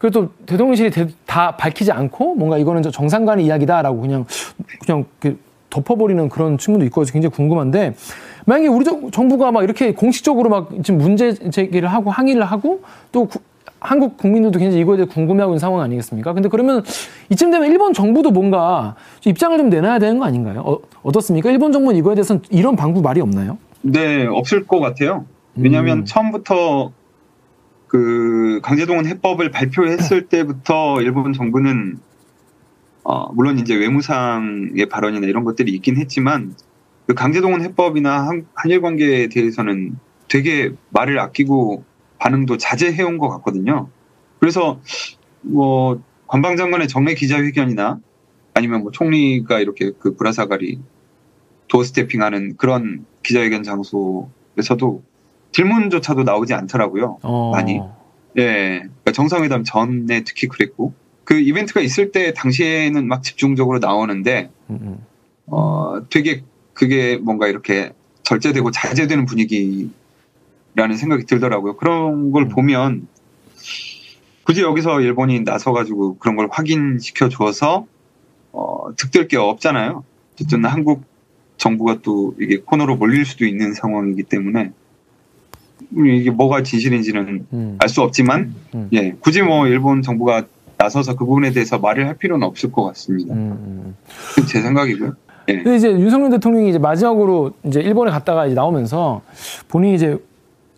그래도 0.01 0.29
대통령실이 0.47 0.89
대- 0.89 1.07
다 1.27 1.55
밝히지 1.55 1.91
않고 1.91 2.33
뭔가 2.33 2.57
이거는 2.57 2.81
저 2.81 2.89
정상 2.89 3.23
간의 3.23 3.45
이야기다라고 3.45 4.01
그냥 4.01 4.25
그냥 4.83 5.05
그 5.19 5.37
덮어버리는 5.69 6.27
그런 6.27 6.57
측면도 6.57 6.83
있고 6.87 7.03
굉장히 7.03 7.31
궁금한데 7.35 7.93
만약에 8.45 8.67
우리 8.67 8.83
정부가 9.11 9.51
막 9.51 9.63
이렇게 9.63 9.93
공식적으로 9.93 10.49
막 10.49 10.71
지금 10.83 10.97
문제 10.97 11.35
제기를 11.51 11.87
하고 11.87 12.09
항의를 12.09 12.43
하고 12.43 12.81
또 13.11 13.27
구, 13.27 13.37
한국 13.79 14.17
국민들도 14.17 14.57
굉장히 14.57 14.81
이거에 14.81 14.97
대해 14.97 15.07
궁금해하고 15.07 15.51
있는 15.53 15.59
상황 15.59 15.81
아니겠습니까? 15.81 16.33
근데 16.33 16.49
그러면 16.49 16.83
이쯤 17.29 17.51
되면 17.51 17.69
일본 17.69 17.93
정부도 17.93 18.31
뭔가 18.31 18.95
입장을 19.23 19.55
좀 19.59 19.69
내놔야 19.69 19.99
되는 19.99 20.17
거 20.17 20.25
아닌가요? 20.25 20.61
어, 20.65 20.79
어떻습니까? 21.03 21.51
일본 21.51 21.71
정부는 21.71 21.99
이거에 21.99 22.15
대해서는 22.15 22.41
이런 22.49 22.75
방구 22.75 23.03
말이 23.03 23.21
없나요? 23.21 23.59
네, 23.83 24.25
없을 24.25 24.65
것 24.65 24.79
같아요. 24.79 25.25
왜냐하면 25.55 25.99
음. 25.99 26.05
처음부터 26.05 26.91
그 27.91 28.61
강제동원 28.63 29.05
해법을 29.05 29.51
발표했을 29.51 30.27
때부터 30.29 31.01
일본 31.01 31.33
정부는 31.33 31.97
어, 33.03 33.33
물론 33.33 33.59
이제 33.59 33.75
외무상의 33.75 34.85
발언이나 34.89 35.27
이런 35.27 35.43
것들이 35.43 35.73
있긴 35.73 35.97
했지만 35.97 36.55
그 37.05 37.13
강제동원 37.13 37.61
해법이나 37.63 38.27
한, 38.27 38.47
한일 38.53 38.79
관계에 38.79 39.27
대해서는 39.27 39.97
되게 40.29 40.71
말을 40.91 41.19
아끼고 41.19 41.83
반응도 42.17 42.55
자제해온 42.55 43.17
것 43.17 43.27
같거든요. 43.27 43.89
그래서 44.39 44.79
뭐 45.41 46.01
관방장관의 46.27 46.87
정례 46.87 47.13
기자회견이나 47.13 47.99
아니면 48.53 48.83
뭐 48.83 48.91
총리가 48.91 49.59
이렇게 49.59 49.91
그 49.99 50.15
불화사가리 50.15 50.79
도스태핑하는 51.67 52.55
그런 52.55 53.05
기자회견 53.23 53.63
장소에서도 53.63 55.03
질문조차도 55.51 56.23
나오지 56.23 56.53
않더라고요. 56.53 57.19
어. 57.21 57.51
많이. 57.51 57.81
예. 58.37 58.79
그러니까 58.79 59.11
정상회담 59.13 59.63
전에 59.63 60.23
특히 60.23 60.47
그랬고 60.47 60.93
그 61.23 61.39
이벤트가 61.39 61.81
있을 61.81 62.11
때 62.11 62.33
당시에는 62.33 63.07
막 63.07 63.23
집중적으로 63.23 63.79
나오는데 63.79 64.49
음, 64.69 64.79
음. 64.81 65.05
어 65.47 66.01
되게 66.09 66.43
그게 66.73 67.17
뭔가 67.17 67.47
이렇게 67.47 67.93
절제되고 68.23 68.71
자제되는 68.71 69.25
분위기 69.25 69.91
라는 70.73 70.95
생각이 70.95 71.25
들더라고요. 71.25 71.75
그런 71.75 72.31
걸 72.31 72.43
음. 72.43 72.49
보면 72.49 73.07
굳이 74.43 74.61
여기서 74.61 75.01
일본이 75.01 75.41
나서가지고 75.41 76.17
그런 76.17 76.35
걸 76.35 76.47
확인시켜 76.49 77.29
줘서 77.29 77.85
어, 78.53 78.93
득될 78.95 79.27
게 79.27 79.37
없잖아요. 79.37 80.03
어쨌든 80.33 80.65
한국 80.65 81.03
정부가 81.57 81.99
또 82.01 82.35
이게 82.39 82.57
코너로 82.57 82.95
몰릴 82.95 83.25
수도 83.25 83.45
있는 83.45 83.73
상황이기 83.73 84.23
때문에 84.23 84.71
이게 85.95 86.31
뭐가 86.31 86.63
진실인지는 86.63 87.45
음. 87.53 87.75
알수 87.79 88.01
없지만 88.01 88.53
음. 88.75 88.87
예 88.93 89.11
굳이 89.19 89.41
뭐 89.41 89.67
일본 89.67 90.01
정부가 90.01 90.43
나서서 90.77 91.15
그 91.15 91.25
부분에 91.25 91.51
대해서 91.51 91.77
말을 91.77 92.07
할 92.07 92.15
필요는 92.15 92.45
없을 92.45 92.71
것 92.71 92.83
같습니다. 92.85 93.33
음. 93.33 93.95
음. 94.37 94.45
제 94.47 94.61
생각이고요. 94.61 95.13
예. 95.49 95.55
근데 95.55 95.75
이제 95.75 95.91
윤석열 95.91 96.29
대통령이 96.31 96.69
이제 96.69 96.79
마지막으로 96.79 97.51
이제 97.65 97.81
일본에 97.81 98.11
갔다가 98.11 98.45
이제 98.45 98.55
나오면서 98.55 99.21
본인이 99.67 99.95
이제 99.95 100.17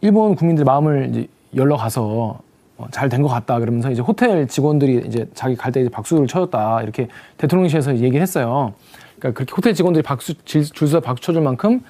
일본 0.01 0.35
국민들 0.35 0.65
마음을 0.65 1.09
이제 1.09 1.27
열러 1.55 1.77
가서 1.77 2.39
어, 2.77 2.87
잘된 2.91 3.21
것 3.21 3.27
같다 3.27 3.59
그러면서 3.59 3.91
이제 3.91 4.01
호텔 4.01 4.47
직원들이 4.47 5.03
이제 5.07 5.27
자기 5.33 5.55
갈 5.55 5.71
때 5.71 5.81
이제 5.81 5.89
박수를 5.89 6.27
쳐줬다 6.27 6.81
이렇게 6.81 7.07
대통령실에서 7.37 7.97
얘기를 7.97 8.21
했어요. 8.21 8.73
그러니까 9.19 9.37
그렇게 9.37 9.53
호텔 9.55 9.73
직원들이 9.73 10.01
박수 10.03 10.33
줄서 10.43 10.99
박수 10.99 11.23
쳐줄 11.23 11.41
만큼 11.41 11.81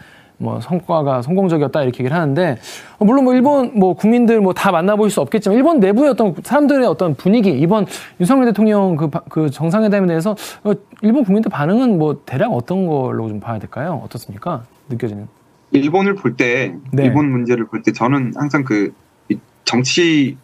뭐 0.44 0.60
성과가 0.60 1.22
성공적이었다 1.22 1.82
이렇게 1.84 2.04
얘기를 2.04 2.16
하는데 2.16 2.58
어, 3.00 3.06
물론 3.06 3.24
뭐 3.24 3.34
일본 3.34 3.72
뭐 3.80 3.94
국민들 3.96 4.42
뭐 4.42 4.54
다 4.54 4.72
만나볼 4.72 5.10
수 5.10 5.20
없겠지만 5.22 5.58
일본 5.58 5.80
내부의 5.80 6.12
어떤 6.12 6.36
사람들의 6.44 6.86
어떤 6.86 7.16
분위기 7.16 7.50
이번 7.50 7.86
윤석열 8.20 8.46
대통령 8.46 8.96
그, 8.96 9.10
그 9.30 9.50
정상회담에 9.50 10.06
대해서 10.08 10.36
어, 10.64 10.74
일본 11.02 11.24
국민들 11.24 11.50
반응은 11.50 11.98
뭐 11.98 12.22
대략 12.26 12.52
어떤 12.54 12.86
걸로 12.86 13.28
좀 13.30 13.40
봐야 13.40 13.58
될까요? 13.58 14.02
어떻습니까? 14.06 14.64
느껴지는? 14.90 15.28
일본을 15.72 16.16
볼 16.16 16.36
때, 16.38 16.76
네. 16.92 17.06
일본 17.06 17.32
문제를 17.32 17.66
볼 17.66 17.82
때 17.82 17.92
저는 17.92 18.34
항상 18.36 18.64
그 18.64 18.94
정치에 19.66 20.36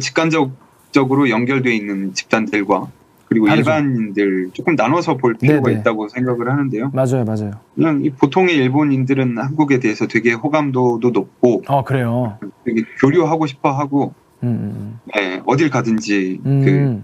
직간접적으로 0.00 1.28
연결되어 1.28 1.72
있는 1.72 2.14
집단들과 2.14 2.88
그리고 3.28 3.46
다르죠. 3.46 3.70
일반인들 3.70 4.50
조금 4.52 4.76
나눠서 4.76 5.16
볼 5.16 5.34
필요가 5.34 5.68
네네. 5.68 5.80
있다고 5.80 6.08
생각을 6.08 6.50
하는데요. 6.50 6.90
맞아요, 6.94 7.24
맞아요. 7.24 7.52
그냥 7.74 8.04
이 8.04 8.10
보통의 8.10 8.54
일본인들은 8.54 9.38
한국에 9.38 9.80
대해서 9.80 10.06
되게 10.06 10.32
호감도도 10.32 11.10
높고, 11.10 11.62
아 11.66 11.82
그래요. 11.82 12.38
되게 12.64 12.82
교류하고 13.00 13.46
싶어 13.46 13.72
하고, 13.72 14.14
음, 14.42 14.48
음, 14.48 14.60
음. 14.76 15.00
네, 15.14 15.42
어딜 15.46 15.70
가든지 15.70 16.40
음. 16.46 16.64
그 16.64 17.02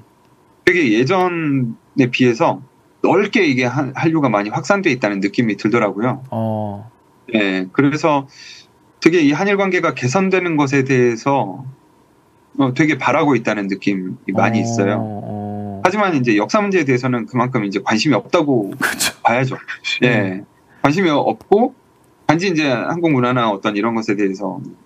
되게 0.65 0.93
예전에 0.93 2.11
비해서 2.13 2.63
넓게 3.03 3.45
이게 3.45 3.65
한류가 3.65 4.29
많이 4.29 4.49
확산돼 4.49 4.91
있다는 4.93 5.21
느낌이 5.21 5.57
들더라고요. 5.57 6.23
어. 6.31 6.91
네, 7.33 7.67
그래서 7.73 8.29
되게 9.01 9.21
이 9.21 9.33
한일 9.33 9.57
관계가 9.57 9.95
개선되는 9.95 10.57
것에 10.57 10.85
대해서 10.85 11.65
어, 12.59 12.75
되게 12.75 12.99
바라고 12.99 13.35
있다는 13.35 13.67
느낌이 13.67 14.15
많이 14.35 14.59
어, 14.59 14.63
있어요. 14.63 15.01
어. 15.83 15.85
하지만 15.85 16.15
이제 16.15 16.37
역사 16.37 16.61
문제에 16.61 16.85
대해서는 16.85 17.27
그만큼 17.27 17.65
이제 17.65 17.81
관심이 17.83 18.15
없다고 18.15 18.71
그쵸. 18.79 19.15
봐야죠. 19.23 19.57
예. 20.03 20.09
네, 20.09 20.45
관심이 20.83 21.11
없고 21.11 21.75
단지 22.27 22.49
이제 22.49 22.71
한국 22.71 23.11
문화나 23.11 23.51
어떤 23.51 23.77
이런 23.77 23.95
것에 23.95 24.17
대해서 24.17 24.59
음. 24.65 24.77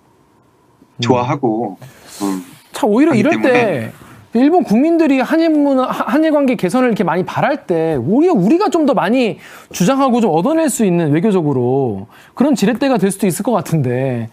좋아하고. 0.99 1.77
음. 2.23 2.43
참 2.71 2.89
오히려 2.89 3.13
이럴 3.13 3.41
때 3.41 3.91
일본 4.33 4.63
국민들이 4.63 5.19
한일 5.19 5.49
문화, 5.49 5.85
한일 5.87 6.31
관계 6.31 6.55
개선을 6.55 6.89
이렇게 6.89 7.03
많이 7.03 7.25
바랄 7.25 7.65
때 7.65 7.95
오히려 7.95 8.33
우리가 8.33 8.69
좀 8.69 8.85
더 8.85 8.93
많이 8.93 9.39
주장하고 9.71 10.21
좀 10.21 10.31
얻어낼 10.31 10.69
수 10.69 10.85
있는 10.85 11.11
외교적으로 11.11 12.07
그런 12.35 12.55
지렛대가 12.55 12.97
될 12.97 13.11
수도 13.11 13.25
있을 13.27 13.43
것 13.43 13.51
같은데 13.51 14.29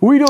오히려 0.00 0.24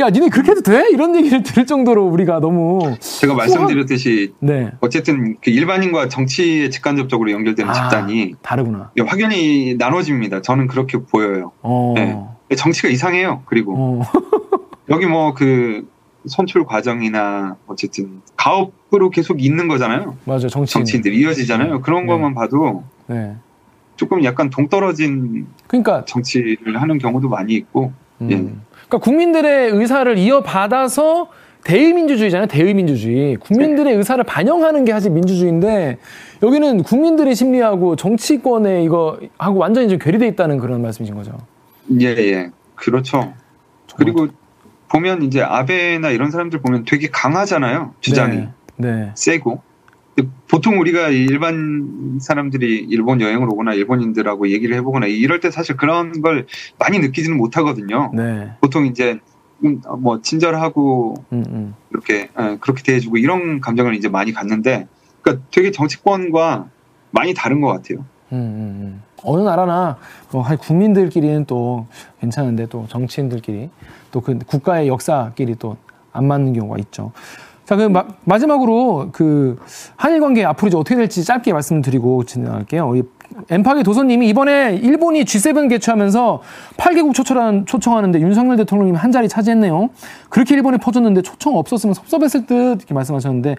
야, 0.00 0.08
니네 0.08 0.30
그렇게 0.30 0.52
해도 0.52 0.62
돼? 0.62 0.88
이런 0.90 1.14
얘기를 1.14 1.42
들을 1.42 1.66
정도로 1.66 2.06
우리가 2.06 2.40
너무 2.40 2.96
제가 3.00 3.34
말씀드렸듯이 3.34 4.32
네. 4.40 4.70
어쨌든 4.80 5.36
그 5.42 5.50
일반인과 5.50 6.08
정치에 6.08 6.70
직간접적으로 6.70 7.30
연결되는 7.30 7.70
아, 7.70 7.74
집단이 7.74 8.34
다르구나. 8.40 8.92
확연히 9.06 9.74
나눠집니다. 9.78 10.40
저는 10.40 10.68
그렇게 10.68 10.98
보여요. 10.98 11.52
어. 11.62 11.92
네. 11.96 12.56
정치가 12.56 12.88
이상해요. 12.88 13.42
그리고 13.44 13.74
어. 13.76 14.02
여기 14.88 15.06
뭐 15.06 15.34
그 15.34 15.86
선출 16.26 16.64
과정이나 16.66 17.56
어쨌든 17.66 18.20
가업으로 18.36 19.10
계속 19.10 19.42
있는 19.42 19.68
거잖아요. 19.68 20.16
맞아, 20.24 20.48
정치인. 20.48 20.80
정치인들 20.84 21.14
이어지잖아요. 21.14 21.80
그런 21.80 22.02
네. 22.02 22.06
것만 22.08 22.34
봐도 22.34 22.84
네. 23.06 23.36
조금 23.96 24.22
약간 24.24 24.50
동떨어진 24.50 25.46
그러니까 25.66 26.04
정치를 26.06 26.80
하는 26.80 26.98
경우도 26.98 27.28
많이 27.28 27.54
있고. 27.54 27.92
음. 28.20 28.30
예. 28.30 28.69
그러니까 28.90 28.98
국민들의 28.98 29.70
의사를 29.70 30.18
이어받아서 30.18 31.28
대의민주주의잖아요. 31.62 32.48
대의민주주의. 32.48 33.36
국민들의 33.36 33.92
네. 33.92 33.98
의사를 33.98 34.22
반영하는 34.24 34.84
게 34.84 34.92
사실 34.92 35.12
민주주의인데 35.12 35.98
여기는 36.42 36.82
국민들의 36.82 37.34
심리하고 37.34 37.96
정치권의 37.96 38.84
이거 38.84 39.18
하고 39.38 39.58
완전히 39.58 39.88
좀 39.88 39.98
괴리돼 39.98 40.26
있다는 40.28 40.58
그런 40.58 40.82
말씀이신 40.82 41.14
거죠. 41.14 41.38
예, 42.00 42.06
예. 42.06 42.50
그렇죠. 42.74 43.32
그리고 43.96 44.28
보면 44.88 45.22
이제 45.22 45.40
아베나 45.40 46.10
이런 46.10 46.30
사람들 46.30 46.60
보면 46.60 46.84
되게 46.84 47.08
강하잖아요. 47.08 47.94
주장이. 48.00 48.36
네. 48.36 48.48
네. 48.76 49.10
세고. 49.14 49.62
보통 50.48 50.78
우리가 50.80 51.08
일반 51.08 52.18
사람들이 52.20 52.86
일본 52.88 53.20
여행을 53.20 53.48
오거나 53.50 53.74
일본인들하고 53.74 54.48
얘기를 54.50 54.76
해보거나 54.76 55.06
이럴 55.06 55.40
때 55.40 55.50
사실 55.50 55.76
그런 55.76 56.22
걸 56.22 56.46
많이 56.78 56.98
느끼지는 56.98 57.36
못하거든요. 57.36 58.10
네. 58.14 58.52
보통 58.60 58.86
이제 58.86 59.18
음, 59.64 59.80
뭐 59.98 60.20
친절하고 60.22 61.14
음, 61.32 61.44
음. 61.48 61.74
이렇게 61.90 62.30
예, 62.38 62.56
그렇게 62.60 62.82
대해주고 62.82 63.18
이런 63.18 63.60
감정을 63.60 63.94
이제 63.94 64.08
많이 64.08 64.32
갖는데 64.32 64.88
그러니까 65.22 65.46
되게 65.50 65.70
정치권과 65.70 66.68
많이 67.10 67.34
다른 67.34 67.60
것 67.60 67.68
같아요. 67.68 68.04
음, 68.32 68.36
음, 68.36 68.80
음. 68.82 69.02
어느 69.22 69.42
나라나 69.42 69.98
뭐 70.32 70.44
국민들끼리는 70.44 71.44
또 71.44 71.86
괜찮은데 72.20 72.66
또 72.66 72.86
정치인들끼리 72.88 73.68
또 74.12 74.20
그 74.20 74.38
국가의 74.38 74.88
역사끼리 74.88 75.56
또 75.56 75.76
안 76.12 76.26
맞는 76.26 76.52
경우가 76.54 76.78
있죠. 76.78 77.12
자, 77.70 77.76
그 77.76 77.84
마, 77.84 78.04
마지막으로 78.24 79.10
그 79.12 79.56
한일 79.94 80.18
관계 80.20 80.44
앞으로 80.44 80.66
이제 80.66 80.76
어떻게 80.76 80.96
될지 80.96 81.24
짧게 81.24 81.52
말씀드리고 81.52 82.24
진행할게요. 82.24 82.92
엠파기 83.48 83.84
도선님이 83.84 84.28
이번에 84.28 84.74
일본이 84.82 85.22
G7 85.22 85.68
개최하면서 85.68 86.42
8개국 86.76 87.14
초청한, 87.14 87.66
초청하는데 87.66 88.20
윤석열 88.20 88.56
대통령님 88.56 88.96
한 88.96 89.12
자리 89.12 89.28
차지했네요. 89.28 89.90
그렇게 90.30 90.56
일본에 90.56 90.78
퍼졌는데 90.78 91.22
초청 91.22 91.56
없었으면 91.56 91.94
섭섭했을 91.94 92.46
듯 92.46 92.78
이렇게 92.80 92.92
말씀하셨는데 92.92 93.54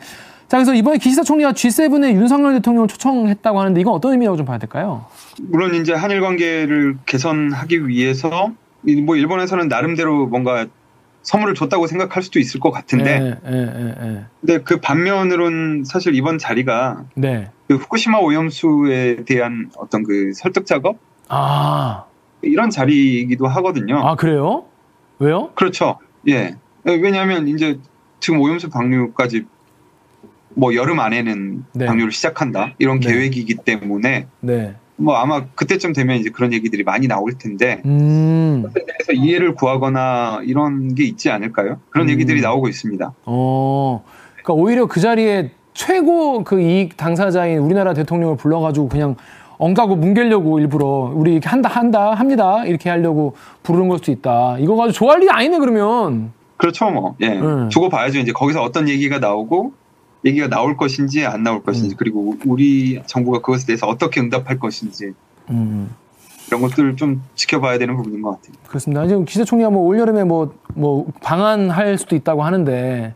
자, 0.50 0.58
그래서 0.58 0.74
이번에 0.74 0.98
기시다 0.98 1.24
총리가 1.24 1.54
G7에 1.54 2.14
윤석열 2.14 2.56
대통령을 2.56 2.90
초청했다고 2.90 3.62
하는데 3.62 3.80
이건 3.80 3.94
어떤 3.94 4.12
의미라고 4.12 4.36
좀 4.36 4.46
봐야 4.46 4.58
될까요? 4.58 5.06
물론 5.42 5.74
이제 5.74 5.94
한일 5.94 6.20
관계를 6.20 6.98
개선하기 7.06 7.88
위해서 7.88 8.52
뭐 9.06 9.16
일본에서는 9.16 9.70
나름대로 9.70 10.28
뭔가 10.28 10.66
선물을 11.24 11.54
줬다고 11.56 11.88
생각할 11.88 12.24
수도 12.24 12.40
있을 12.40 12.60
것 12.60 12.72
같은데 12.72 13.40
예, 13.46 13.52
예, 13.52 13.58
예, 13.58 13.96
예. 14.02 14.26
근데 14.40 14.64
그 14.64 14.80
반면으로는 14.80 15.84
사실 15.86 16.16
이번 16.16 16.38
자리가 16.38 17.06
네. 17.16 17.50
그 17.68 17.76
후쿠시마 17.76 18.18
오염수에 18.20 19.24
대한 19.26 19.70
어떤 19.78 20.04
그 20.04 20.34
설득 20.34 20.66
작업 20.66 20.98
아, 21.30 22.06
이런 22.42 22.70
자리이기도 22.70 23.48
하거든요. 23.48 24.00
아 24.00 24.16
그래요? 24.16 24.66
왜요? 25.20 25.52
그렇죠. 25.54 26.00
예. 26.28 26.56
왜냐하면 26.84 27.48
이제 27.48 27.80
지금 28.20 28.42
오염수 28.42 28.70
방류까지 28.70 29.46
뭐 30.56 30.76
여름 30.76 31.00
안에는 31.00 31.66
네. 31.74 31.86
방류를 31.86 32.12
시작한다 32.12 32.74
이런 32.80 33.00
네. 33.00 33.12
계획이기 33.12 33.56
때문에 33.56 34.28
네. 34.42 34.76
뭐 35.02 35.16
아마 35.16 35.46
그때쯤 35.56 35.94
되면 35.94 36.18
이제 36.18 36.30
그런 36.30 36.54
얘기들이 36.54 36.84
많이 36.84 37.08
나올 37.08 37.34
텐데 37.38 37.82
음, 37.86 38.64
그래서 38.74 39.14
이해를 39.14 39.56
구하거나 39.56 40.42
이런 40.46 40.94
게 40.94 41.04
있지 41.04 41.30
않을까요? 41.30 41.80
그런 41.90 42.08
음. 42.08 42.12
얘기들이 42.12 42.42
나오고 42.42 42.68
있습니다. 42.68 43.14
어, 43.26 44.04
그러니까 44.34 44.54
오히려 44.54 44.86
그 44.86 45.00
자리에 45.00 45.52
최고 45.74 46.44
그 46.44 46.62
이익 46.62 46.98
당사자인 46.98 47.60
우리나라 47.60 47.94
대통령을 47.94 48.38
불러가지고 48.38 48.90
그냥 48.90 49.16
엉가고 49.58 49.96
뭉개려고 49.96 50.60
일부러 50.60 51.12
우리 51.14 51.34
이렇게 51.34 51.48
한다 51.48 51.70
한다 51.70 52.14
합니다 52.14 52.66
이렇게 52.66 52.90
하려고 52.90 53.36
부르는 53.64 53.88
걸 53.90 54.00
수도 54.00 54.12
있다. 54.12 54.58
이거 54.60 54.76
가지고 54.76 54.94
좋아할 54.94 55.22
일이 55.22 55.32
아니네 55.32 55.60
그러면. 55.60 56.34
그렇죠, 56.58 56.90
뭐. 56.92 57.16
예. 57.22 57.40
음. 57.40 57.70
두고 57.70 57.90
봐야죠. 57.90 58.20
이제 58.20 58.32
거기서 58.32 58.62
어떤 58.62 58.88
얘기가 58.88 59.20
나오고 59.20 59.74
얘기가 60.26 60.48
나올 60.48 60.78
것인지 60.78 61.26
안 61.26 61.44
나올 61.44 61.64
것인지 61.64 61.96
음. 61.96 61.98
그리고 61.98 62.36
우리 62.46 63.02
정부가 63.06 63.40
그것에 63.40 63.66
대해서 63.66 63.88
어떻게 63.88 64.20
응답할 64.20 64.60
것인지 64.60 65.14
음. 65.50 65.94
이런 66.48 66.62
것들을 66.62 66.96
좀 66.98 67.24
지켜봐야 67.36 67.78
되는 67.78 67.96
부분인 67.96 68.22
것 68.22 68.32
같아요. 68.32 68.54
그렇습니다. 68.68 69.08
지금 69.08 69.26
기사총리가 69.26 69.70
뭐 69.70 69.84
올여름에 69.84 70.24
뭐, 70.26 70.54
뭐 70.74 71.08
방한할 71.22 71.98
수도 71.98 72.16
있다고 72.16 72.44
하는데 72.44 73.16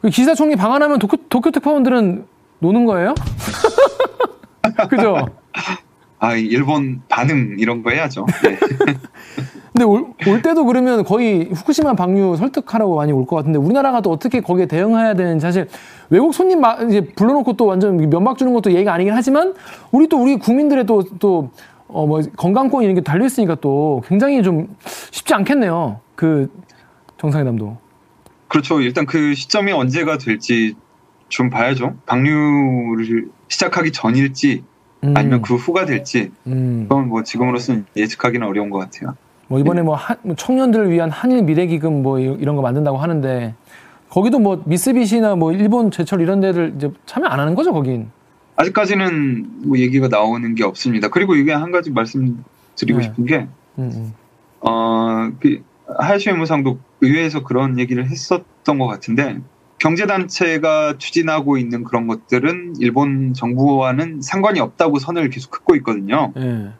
그 0.00 0.08
기사총리 0.08 0.56
방한하면 0.56 0.98
도쿄, 0.98 1.16
도쿄 1.28 1.50
특파원들은 1.50 2.26
노는 2.60 2.84
거예요? 2.86 3.14
그죠? 4.88 5.26
아, 6.24 6.34
일본 6.36 7.02
반응 7.08 7.56
이런 7.58 7.82
거 7.82 7.90
해야죠. 7.90 8.24
네. 8.42 8.58
근데 9.72 9.84
올, 9.84 10.06
올 10.28 10.40
때도 10.40 10.64
그러면 10.66 11.02
거의 11.04 11.48
후쿠시마 11.50 11.94
방류 11.94 12.36
설득하라고 12.36 12.94
많이 12.94 13.10
올 13.12 13.26
것 13.26 13.36
같은데 13.36 13.58
우리나라가 13.58 14.00
또 14.00 14.10
어떻게 14.10 14.40
거기에 14.40 14.66
대응해야 14.66 15.14
되는지 15.14 15.42
사실 15.42 15.68
외국 16.10 16.32
손님 16.32 16.60
마- 16.60 16.76
이제 16.82 17.00
불러놓고 17.00 17.54
또 17.54 17.66
완전 17.66 17.96
면박 18.08 18.38
주는 18.38 18.52
것도 18.54 18.70
얘기가 18.72 18.92
아니긴 18.94 19.12
하지만 19.14 19.52
우리 19.90 20.06
또 20.08 20.22
우리 20.22 20.36
국민들의 20.38 20.86
또 20.86 21.02
또 21.18 21.50
어 21.88 22.06
뭐 22.06 22.20
건강권 22.36 22.82
이런 22.82 22.94
게 22.94 23.02
달려 23.02 23.26
있으니까 23.26 23.56
또 23.56 24.02
굉장히 24.06 24.42
좀 24.42 24.74
쉽지 25.10 25.34
않겠네요. 25.34 26.00
그 26.16 26.50
정상회담도. 27.18 27.76
그렇죠. 28.48 28.80
일단 28.80 29.04
그 29.06 29.34
시점이 29.34 29.70
언제가 29.72 30.16
될지 30.18 30.74
좀 31.28 31.50
봐야죠. 31.50 31.94
방류를 32.06 33.28
시작하기 33.48 33.92
전일지 33.92 34.62
음, 35.04 35.14
아니면 35.16 35.42
그 35.42 35.54
후가 35.54 35.84
될지 35.84 36.30
음. 36.46 36.86
그건 36.88 37.08
뭐 37.08 37.22
지금으로서는 37.22 37.84
예측하기는 37.96 38.46
어려운 38.46 38.70
것 38.70 38.78
같아요. 38.78 39.14
뭐 39.48 39.58
이번에 39.60 39.82
뭐, 39.82 39.94
한- 39.94 40.16
뭐 40.22 40.34
청년들을 40.34 40.90
위한 40.90 41.10
한일 41.10 41.42
미래 41.42 41.66
기금 41.66 42.02
뭐 42.02 42.18
이- 42.18 42.24
이런 42.40 42.56
거 42.56 42.62
만든다고 42.62 42.96
하는데 42.96 43.54
거기도 44.08 44.38
뭐 44.38 44.62
미쓰비시나 44.64 45.34
뭐 45.36 45.52
일본 45.52 45.90
제철 45.90 46.20
이런 46.22 46.40
데들 46.40 46.74
이제 46.76 46.90
참여 47.04 47.26
안 47.26 47.38
하는 47.40 47.54
거죠 47.54 47.72
거긴. 47.72 48.08
아직까지는 48.56 49.66
뭐 49.66 49.78
얘기가 49.78 50.08
나오는 50.08 50.54
게 50.54 50.64
없습니다. 50.64 51.08
그리고 51.08 51.34
이게 51.34 51.52
한 51.52 51.70
가지 51.72 51.90
말씀드리고 51.90 52.98
네. 52.98 53.02
싶은 53.02 53.26
게 53.26 53.36
음, 53.78 53.90
음. 53.92 54.12
어, 54.60 55.30
그 55.40 55.62
하야시 55.98 56.30
외무상도 56.30 56.78
의회에서 57.02 57.42
그런 57.42 57.78
얘기를 57.78 58.08
했었던 58.08 58.78
것 58.78 58.86
같은데 58.86 59.38
경제단체가 59.78 60.98
추진하고 60.98 61.58
있는 61.58 61.84
그런 61.84 62.06
것들은 62.06 62.74
일본 62.80 63.34
정부와는 63.34 64.22
상관이 64.22 64.60
없다고 64.60 64.98
선을 64.98 65.30
계속 65.30 65.50
긋고 65.50 65.76
있거든요. 65.76 66.32
예. 66.36 66.70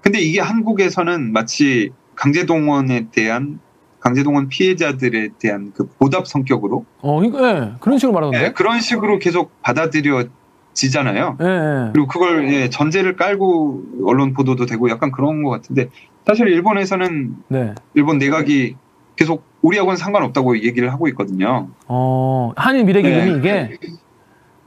근데 0.00 0.20
이게 0.20 0.40
한국에서는 0.40 1.32
마치 1.32 1.90
강제동원에 2.14 3.08
대한 3.10 3.60
강제동원 4.00 4.48
피해자들에 4.48 5.30
대한 5.40 5.72
그 5.74 5.88
보답 5.98 6.26
성격으로 6.26 6.84
어, 7.00 7.20
그러니까 7.20 7.50
예, 7.50 7.72
그런 7.80 7.98
식으로 7.98 8.14
말하던데. 8.14 8.46
예, 8.46 8.52
그런 8.52 8.80
식으로 8.80 9.18
계속 9.18 9.60
받아들여지잖아요. 9.62 11.38
예, 11.40 11.44
예. 11.44 11.90
그리고 11.92 12.06
그걸 12.06 12.52
예, 12.52 12.70
전제를 12.70 13.16
깔고 13.16 14.04
언론 14.04 14.34
보도도 14.34 14.66
되고 14.66 14.88
약간 14.90 15.10
그런 15.10 15.42
것 15.42 15.50
같은데 15.50 15.90
사실 16.26 16.46
일본에서는 16.48 17.34
네. 17.48 17.74
일본 17.94 18.18
내각이 18.18 18.76
계속 19.18 19.44
우리하고는 19.62 19.96
상관없다고 19.96 20.58
얘기를 20.62 20.92
하고 20.92 21.08
있거든요. 21.08 21.68
어, 21.86 22.52
한일 22.56 22.84
미래 22.84 23.02
기금이 23.02 23.32
네. 23.32 23.38
이게 23.38 23.78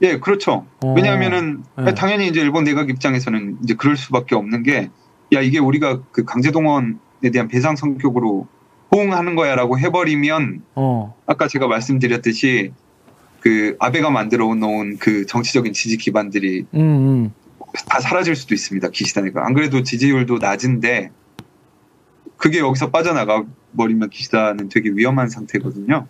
예, 0.02 0.18
그렇죠. 0.18 0.66
어, 0.84 0.94
왜냐하면은 0.94 1.62
네. 1.78 1.94
당연히 1.94 2.28
이제 2.28 2.40
일본 2.40 2.64
내각 2.64 2.90
입장에서는 2.90 3.58
이제 3.62 3.74
그럴 3.74 3.96
수밖에 3.96 4.34
없는 4.34 4.62
게 4.62 4.90
야 5.32 5.40
이게 5.40 5.58
우리가 5.58 6.00
그 6.12 6.24
강제동원에 6.24 7.30
대한 7.32 7.48
배상 7.48 7.74
성격으로 7.74 8.46
호응하는 8.94 9.34
거야라고 9.34 9.78
해버리면 9.78 10.62
어, 10.74 11.14
아까 11.26 11.48
제가 11.48 11.66
말씀드렸듯이 11.66 12.72
그 13.40 13.76
아베가 13.80 14.10
만들어 14.10 14.54
놓은 14.54 14.98
그 14.98 15.26
정치적인 15.26 15.72
지지 15.72 15.96
기반들이 15.96 16.66
음, 16.74 16.80
음. 16.80 17.32
다 17.88 18.00
사라질 18.00 18.36
수도 18.36 18.54
있습니다. 18.54 18.90
기시다니까. 18.90 19.44
안 19.46 19.54
그래도 19.54 19.82
지지율도 19.82 20.38
낮은데 20.38 21.10
그게 22.42 22.58
여기서 22.58 22.90
빠져나가 22.90 23.44
버리면 23.76 24.10
기시다는 24.10 24.68
되게 24.68 24.90
위험한 24.90 25.28
상태거든요. 25.28 26.06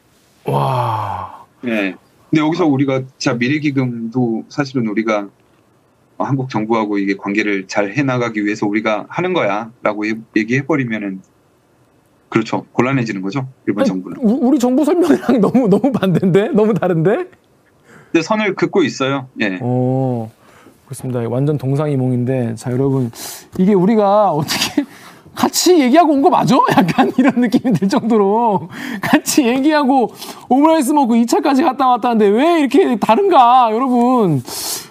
와, 0.47 1.45
네. 1.61 1.95
근데 2.31 2.41
여기서 2.43 2.65
우리가 2.67 3.03
자 3.19 3.35
미래기금도 3.35 4.45
사실은 4.49 4.87
우리가 4.87 5.29
어, 6.17 6.25
한국 6.25 6.49
정부하고 6.49 6.97
이게 6.97 7.17
관계를 7.19 7.67
잘 7.69 7.93
해나가기 7.93 8.47
위해서 8.47 8.67
우리가 8.67 9.05
하는 9.11 9.35
거야라고 9.35 10.05
얘기해 10.35 10.65
버리면은 10.65 11.21
그렇죠 12.31 12.65
곤란해지는 12.73 13.21
거죠 13.21 13.47
일본 13.67 13.83
아니, 13.83 13.89
정부는. 13.89 14.17
우- 14.23 14.49
우리 14.49 14.59
정부 14.59 14.87
설명이랑 14.87 15.39
너무 15.43 15.69
너무 15.69 15.93
반대인데, 15.93 16.49
너무 16.49 16.73
다른데? 16.73 17.27
근데 18.11 18.23
선을 18.23 18.55
긋고 18.55 18.83
있어요. 18.85 19.29
예. 19.43 19.59
어, 19.61 20.33
그렇습니다. 20.87 21.21
완전 21.29 21.59
동상이몽인데, 21.59 22.55
자 22.55 22.73
여러분 22.73 23.11
이게 23.59 23.75
우리가 23.75 24.31
어떻게 24.33 24.82
같이 25.35 25.81
얘기하고 25.81 26.13
온 26.13 26.23
거 26.23 26.31
맞아? 26.31 26.57
약간 26.77 27.11
이런 27.17 27.35
느낌이 27.41 27.73
들 27.75 27.89
정도로 27.89 28.69
같이 29.01 29.47
얘기하고 29.47 30.13
오므라이스 30.49 30.93
먹고 30.93 31.15
2차까지 31.15 31.65
갔다 31.65 31.89
왔다는데 31.89 32.27
왜 32.29 32.61
이렇게 32.61 32.97
다른가, 32.99 33.71
여러분? 33.73 34.43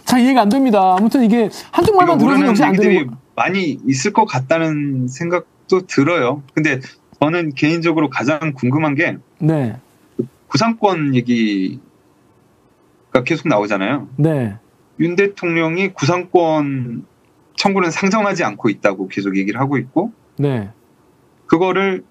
자 0.06 0.18
이해가 0.18 0.42
안 0.42 0.50
됩니다. 0.50 0.96
아무튼 0.98 1.24
이게 1.24 1.50
한쪽 1.72 1.96
말만 1.96 2.18
모르는 2.18 2.48
역시 2.48 2.64
안 2.64 2.74
되는 2.74 3.08
거. 3.08 3.16
많이 3.36 3.80
있을 3.88 4.12
것 4.14 4.26
같다는 4.26 5.08
생각도 5.08 5.86
들어요. 5.88 6.44
근데 6.54 6.80
저는 7.22 7.54
개인적으로 7.56 8.10
가장 8.10 8.54
궁금한 8.54 8.96
게 8.96 9.18
네, 9.40 9.78
구상권 10.48 11.16
얘기가 11.16 11.80
계속 13.26 13.48
나오잖아요. 13.48 14.08
네, 14.18 14.56
윤 15.00 15.16
대통령이 15.16 15.90
구상권 15.94 17.06
청구는 17.56 17.92
상정하지 17.92 18.44
않고 18.44 18.70
있다고 18.70 19.08
계속 19.08 19.38
얘기를 19.38 19.62
하고 19.62 19.78
있고 19.78 20.12
네, 20.38 20.70
그거를 21.48 22.04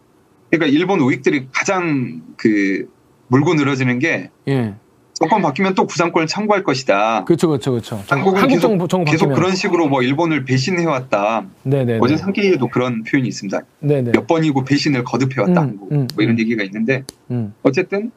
그러니까 0.50 0.76
일본 0.76 1.00
우익들이 1.00 1.48
가장 1.52 2.22
그 2.36 2.88
물고 3.28 3.54
늘어지는 3.54 3.98
게 3.98 4.30
예, 4.48 4.74
정권 5.20 5.42
바뀌면 5.42 5.74
또 5.74 5.86
구상권을 5.86 6.26
청구할 6.26 6.64
것이다. 6.64 7.24
그렇죠, 7.24 7.48
그렇죠, 7.48 7.72
그렇죠. 7.72 8.02
한국은 8.08 8.40
한국 8.40 8.54
계속, 8.54 8.68
정부 8.68 8.88
정부 8.88 9.10
계속. 9.10 9.28
그런 9.34 9.54
식으로 9.54 9.88
뭐 9.88 10.02
일본을 10.02 10.44
배신해 10.44 10.86
왔다. 10.86 11.44
네, 11.62 11.84
네, 11.84 11.98
어제 12.00 12.14
네. 12.14 12.18
상기에도 12.18 12.68
그런 12.68 13.04
표현이 13.04 13.28
있습니다. 13.28 13.60
네, 13.80 14.02
네. 14.02 14.12
몇 14.12 14.26
번이고 14.26 14.64
배신을 14.64 15.04
거듭해 15.04 15.42
왔다. 15.42 15.60
음, 15.60 15.68
한국. 15.68 15.92
음, 15.92 16.08
뭐 16.14 16.24
이런 16.24 16.36
음. 16.36 16.38
얘기가 16.40 16.64
있는데 16.64 17.04
음, 17.30 17.52
어쨌든 17.62 18.10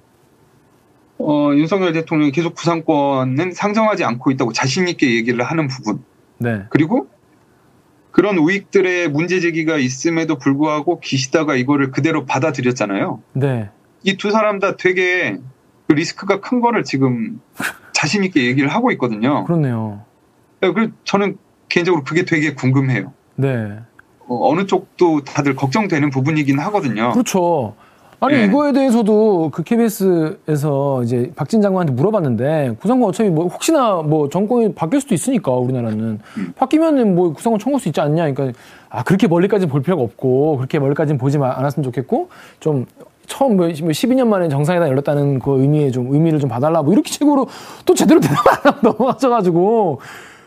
어, 1.20 1.52
윤석열 1.54 1.94
대통령이 1.94 2.32
계속 2.32 2.56
구상권은 2.56 3.52
상정하지 3.52 4.04
않고 4.04 4.32
있다고 4.32 4.54
자신 4.54 4.88
있게 4.88 5.14
얘기를 5.14 5.44
하는 5.44 5.68
부분 5.68 6.04
네, 6.38 6.64
그리고 6.70 7.08
그런 8.14 8.38
우익들의 8.38 9.10
문제 9.10 9.40
제기가 9.40 9.78
있음에도 9.78 10.38
불구하고 10.38 11.00
기시다가 11.00 11.56
이거를 11.56 11.90
그대로 11.92 12.26
받아들였잖아요. 12.26 13.22
네. 13.34 13.70
이 14.04 14.18
두 14.18 14.30
사람 14.30 14.60
다 14.60 14.76
되게 14.78 15.38
그 15.88 15.94
리스크가 15.94 16.40
큰 16.40 16.62
거를 16.62 16.84
지금 16.84 17.42
자신 17.92 18.24
있게 18.24 18.46
얘기를 18.46 18.70
하고 18.70 18.92
있거든요. 18.92 19.44
그렇네요. 19.46 20.02
그 20.62 20.94
저는 21.06 21.38
개인적으로 21.70 22.04
그게 22.04 22.24
되게 22.24 22.54
궁금해요. 22.54 23.14
네. 23.36 23.80
어, 24.28 24.50
어느 24.50 24.68
쪽도 24.68 25.24
다들 25.24 25.56
걱정되는 25.56 26.12
부분이긴 26.12 26.60
하거든요. 26.60 27.12
그렇죠. 27.14 27.76
아니 28.24 28.38
네. 28.38 28.46
이거에 28.46 28.72
대해서도 28.72 29.50
그 29.52 29.64
KBS에서 29.64 31.04
이제 31.04 31.30
박진 31.36 31.62
장관한테 31.62 31.92
물어봤는데 31.94 32.78
구상권 32.80 33.10
어차피 33.10 33.30
뭐 33.30 33.48
혹시나 33.48 33.96
뭐 33.96 34.30
정권이 34.30 34.74
바뀔 34.76 35.02
수도 35.02 35.14
있으니까 35.14 35.52
우리나라는 35.52 36.20
음. 36.38 36.54
바뀌면은 36.56 37.16
뭐 37.16 37.34
구상권 37.34 37.60
청구할 37.60 37.82
수 37.82 37.90
있지 37.90 38.00
않냐. 38.00 38.32
그러니까 38.32 38.58
아 38.90 39.04
그렇게 39.04 39.28
멀리까지는 39.28 39.70
볼 39.70 39.82
필요가 39.82 40.04
없고 40.04 40.56
그렇게 40.56 40.80
멀리까지는 40.80 41.18
보지 41.18 41.38
마- 41.38 41.52
않았으면 41.58 41.84
좋겠고 41.84 42.30
좀 42.62 42.86
처음 43.28 43.58
뭐 43.58 43.68
12년 43.68 44.28
만에 44.28 44.48
정상회담 44.48 44.88
열렸다는 44.88 45.40
그 45.40 45.60
의미에 45.60 45.92
좀 45.92 46.14
의미를 46.14 46.40
좀 46.40 46.50
봐달라 46.50 46.82
뭐 46.82 46.94
이렇게 46.94 47.12
식으로 47.12 47.48
또 47.86 47.94
제대로 47.94 48.20
대답 48.22 48.38
안 48.48 48.74
하고 48.74 48.88
넘어가셔가지고 48.90 50.00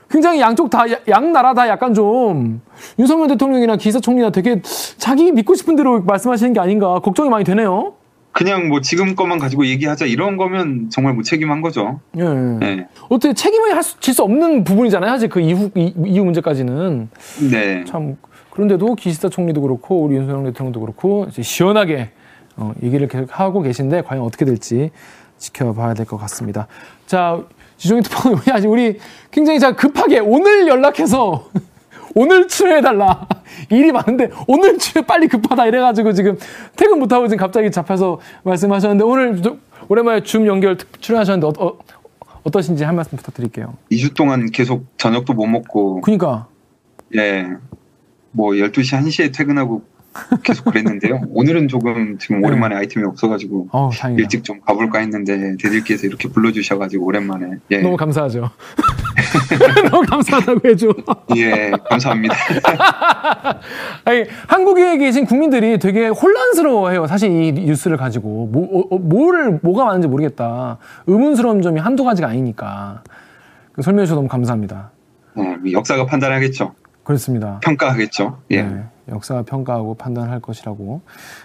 굉장히 0.08 0.40
양쪽 0.40 0.70
다 0.70 0.86
양 1.08 1.32
나라 1.32 1.52
다 1.54 1.68
약간 1.68 1.94
좀 1.94 2.60
윤석열 2.98 3.28
대통령이나 3.28 3.76
기사 3.76 3.98
총리나 4.00 4.30
되게 4.30 4.60
자기 4.98 5.32
믿고 5.32 5.54
싶은 5.54 5.76
대로 5.76 6.00
말씀하시는 6.02 6.52
게 6.52 6.60
아닌가 6.60 6.98
걱정이 7.00 7.28
많이 7.28 7.44
되네요. 7.44 7.94
그냥 8.32 8.68
뭐 8.68 8.82
지금 8.82 9.14
것만 9.16 9.38
가지고 9.38 9.64
얘기하자 9.66 10.04
이런 10.04 10.36
거면 10.36 10.90
정말 10.90 11.14
무책임한 11.14 11.62
거죠. 11.62 12.00
예. 12.18 12.22
네. 12.22 12.86
어떻게 13.08 13.32
책임을 13.32 13.80
질수 13.98 14.22
없는 14.22 14.62
부분이잖아요. 14.64 15.10
사실 15.10 15.28
그 15.30 15.40
이후 15.40 15.70
이, 15.74 15.94
이후 16.04 16.24
문제까지는 16.26 17.08
네. 17.50 17.84
참 17.86 18.16
그런데도 18.50 18.94
기시다 18.94 19.30
총리도 19.30 19.62
그렇고 19.62 20.02
우리 20.02 20.16
윤석열 20.16 20.52
대통령도 20.52 20.80
그렇고 20.80 21.28
시원하게 21.30 22.10
어, 22.56 22.72
얘기를 22.82 23.08
계속 23.08 23.28
하고 23.40 23.62
계신데 23.62 24.02
과연 24.02 24.22
어떻게 24.22 24.44
될지 24.44 24.90
지켜봐야 25.38 25.94
될 25.94 26.06
것 26.06 26.16
같습니다. 26.18 26.66
자, 27.06 27.42
지종이 27.76 28.02
특파원 28.02 28.38
우리 28.38 28.52
아직 28.52 28.68
우리 28.68 28.98
굉장히 29.30 29.60
자 29.60 29.72
급하게 29.74 30.18
오늘 30.20 30.66
연락해서 30.66 31.48
오늘 32.14 32.48
출연해달라. 32.48 33.26
일이 33.70 33.92
많은데 33.92 34.30
오늘 34.46 34.78
출연 34.78 35.04
빨리 35.06 35.28
급하다 35.28 35.66
이래가지고 35.66 36.12
지금 36.14 36.38
퇴근 36.76 36.98
못하고 36.98 37.28
지금 37.28 37.38
갑자기 37.38 37.70
잡혀서 37.70 38.20
말씀하셨는데 38.44 39.04
오늘 39.04 39.42
오랜만에 39.88 40.22
줌 40.22 40.46
연결 40.46 40.78
출연하셨는데 41.00 41.60
어, 41.62 41.78
어, 42.42 42.50
떠신지한 42.50 42.94
말씀 42.96 43.18
부탁드릴게요. 43.18 43.74
2주 43.92 44.14
동안 44.14 44.50
계속 44.50 44.86
저녁도 44.96 45.34
못 45.34 45.46
먹고. 45.46 46.00
그니까. 46.00 46.46
예. 47.16 47.46
뭐 48.32 48.50
12시, 48.52 49.00
1시에 49.02 49.36
퇴근하고 49.36 49.82
계속 50.42 50.64
그랬는데요. 50.66 51.20
오늘은 51.30 51.68
조금 51.68 52.18
지금 52.18 52.40
네. 52.40 52.46
오랜만에 52.46 52.74
네. 52.74 52.80
아이템이 52.80 53.06
없어가지고 53.06 53.68
어, 53.72 53.90
일찍 54.16 54.44
좀 54.44 54.60
가볼까 54.60 54.98
했는데 55.00 55.56
대들께서 55.60 56.06
이렇게 56.06 56.28
불러주셔가지고 56.28 57.04
오랜만에 57.04 57.58
예. 57.70 57.78
너무 57.78 57.96
감사하죠. 57.96 58.50
너무 59.90 60.06
감사하다고 60.06 60.68
해줘. 60.68 60.88
예, 61.36 61.70
감사합니다. 61.88 62.34
아니, 64.04 64.24
한국에 64.46 64.98
계신 64.98 65.24
국민들이 65.24 65.78
되게 65.78 66.08
혼란스러워해요. 66.08 67.06
사실 67.06 67.30
이 67.30 67.52
뉴스를 67.52 67.96
가지고 67.96 68.48
뭐, 68.52 68.64
어, 68.64 68.94
어 68.94 68.98
뭐를 68.98 69.60
뭐가 69.62 69.84
많은지 69.84 70.08
모르겠다. 70.08 70.78
의문스러운 71.06 71.62
점이 71.62 71.80
한두 71.80 72.04
가지가 72.04 72.28
아니니까 72.28 73.02
그 73.72 73.82
설명해 73.82 74.06
주셔서 74.06 74.16
너무 74.16 74.28
감사합니다. 74.28 74.90
네, 75.34 75.56
역사가 75.72 76.06
판단하겠죠. 76.06 76.74
그렇습니다. 77.06 77.60
평가하겠죠. 77.62 78.38
예. 78.50 78.62
네, 78.62 78.82
역사가 79.08 79.42
평가하고 79.42 79.94
판단할 79.94 80.40
것이라고 80.40 81.00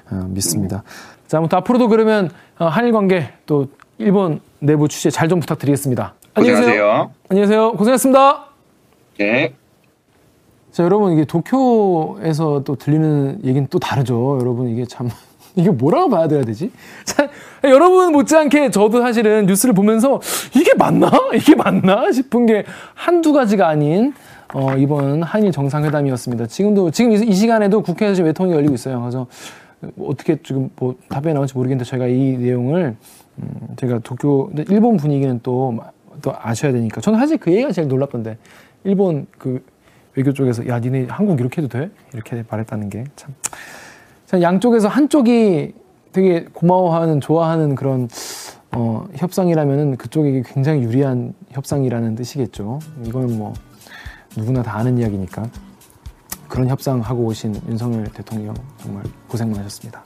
어, 0.10 0.16
믿습니다. 0.30 0.78
음. 0.78 1.28
자, 1.28 1.38
아무튼 1.38 1.60
앞으로도 1.60 1.88
그러면 1.88 2.32
어, 2.58 2.66
한일 2.66 2.92
관계 2.92 3.30
또 3.46 3.68
일본 4.00 4.42
내부 4.60 4.88
취재 4.88 5.12
잘 5.12 5.30
좀 5.30 5.40
부탁드리겠습니다. 5.40 6.16
안녕하세요. 6.34 7.12
안녕하세요. 7.30 7.74
고생하셨습니다. 7.74 8.46
네. 9.20 9.54
자, 10.72 10.84
여러분 10.84 11.14
이게 11.14 11.26
도쿄에서 11.26 12.64
또 12.66 12.76
들리는 12.76 13.42
얘기는 13.44 13.68
또 13.70 13.78
다르죠. 13.78 14.40
여러분 14.42 14.68
이게 14.68 14.86
참 14.86 15.10
이게 15.56 15.70
뭐라고 15.70 16.10
봐야 16.10 16.28
돼야 16.28 16.44
되지? 16.44 16.72
자, 17.06 17.30
여러분 17.66 18.12
못지않게 18.14 18.72
저도 18.72 19.02
사실은 19.02 19.46
뉴스를 19.46 19.76
보면서 19.76 20.20
이게 20.56 20.74
맞나? 20.74 21.12
이게 21.36 21.54
맞나? 21.54 22.12
싶은 22.12 22.48
게 22.48 22.66
한두 22.96 23.32
가지가 23.34 23.68
아닌 23.68 24.14
어, 24.54 24.76
이번 24.78 25.24
한일 25.24 25.52
정상회담이었습니다. 25.52 26.48
지금도 26.48 26.92
지금 26.92 27.12
이, 27.12 27.34
시간에도 27.34 27.82
국회에서 27.82 28.16
지금 28.16 28.28
외통이 28.28 28.52
열리고 28.52 28.74
있어요. 28.74 29.00
그래서 29.00 29.28
어떻게 30.00 30.42
지금 30.44 30.70
뭐 30.76 30.96
답변이 31.10 31.34
나올지 31.34 31.56
모르겠는데 31.56 31.90
저희가 31.90 32.08
이 32.08 32.38
내용을 32.38 32.96
음, 33.38 33.50
제가 33.78 34.00
도쿄 34.00 34.52
일본 34.70 34.98
분위기는 34.98 35.40
또 35.42 35.78
또 36.22 36.34
아셔야 36.38 36.72
되니까 36.72 37.02
저는 37.02 37.18
사실 37.18 37.38
그 37.38 37.52
얘기가 37.52 37.72
제일 37.72 37.88
놀랍던데 37.88 38.38
일본 38.84 39.28
그 39.38 39.64
외교 40.16 40.34
쪽에서 40.34 40.68
야 40.68 40.80
니네 40.80 41.08
한국 41.10 41.40
이렇게 41.40 41.62
해도 41.62 41.70
돼 41.70 41.90
이렇게 42.14 42.44
말했다는 42.50 42.90
게 42.90 43.06
참 44.26 44.42
양쪽에서 44.42 44.88
한쪽이 44.88 45.74
되게 46.14 46.46
고마워하는 46.54 47.20
좋아하는 47.20 47.76
그런 47.76 48.08
어, 48.74 49.06
협상이라면은 49.16 49.98
그쪽에게 49.98 50.44
굉장히 50.46 50.84
유리한 50.84 51.34
협상이라는 51.50 52.16
뜻이겠죠. 52.16 52.80
이거는 53.06 53.38
뭐 53.38 53.54
누구나 54.36 54.64
다 54.64 54.78
아는 54.78 54.98
이야기니까 54.98 55.46
그런 56.48 56.68
협상하고 56.70 57.24
오신 57.26 57.62
윤석열 57.70 58.06
대통령 58.12 58.54
정말 58.82 59.04
고생 59.28 59.52
많으셨습니다. 59.52 60.02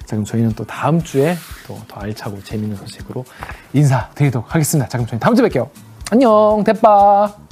자, 0.00 0.10
그럼 0.14 0.24
저희는 0.24 0.52
또 0.52 0.64
다음 0.64 1.02
주에 1.02 1.36
또 1.66 1.76
더 1.88 2.00
알차고 2.00 2.42
재밌는 2.42 2.76
소식으로 2.76 3.24
인사드리도록 3.72 4.54
하겠습니다. 4.54 4.88
자, 4.88 4.98
그럼 4.98 5.08
저희 5.08 5.18
다음 5.20 5.34
주에 5.34 5.48
뵐게요. 5.48 5.68
안녕, 6.10 6.62
대빠. 6.64 7.45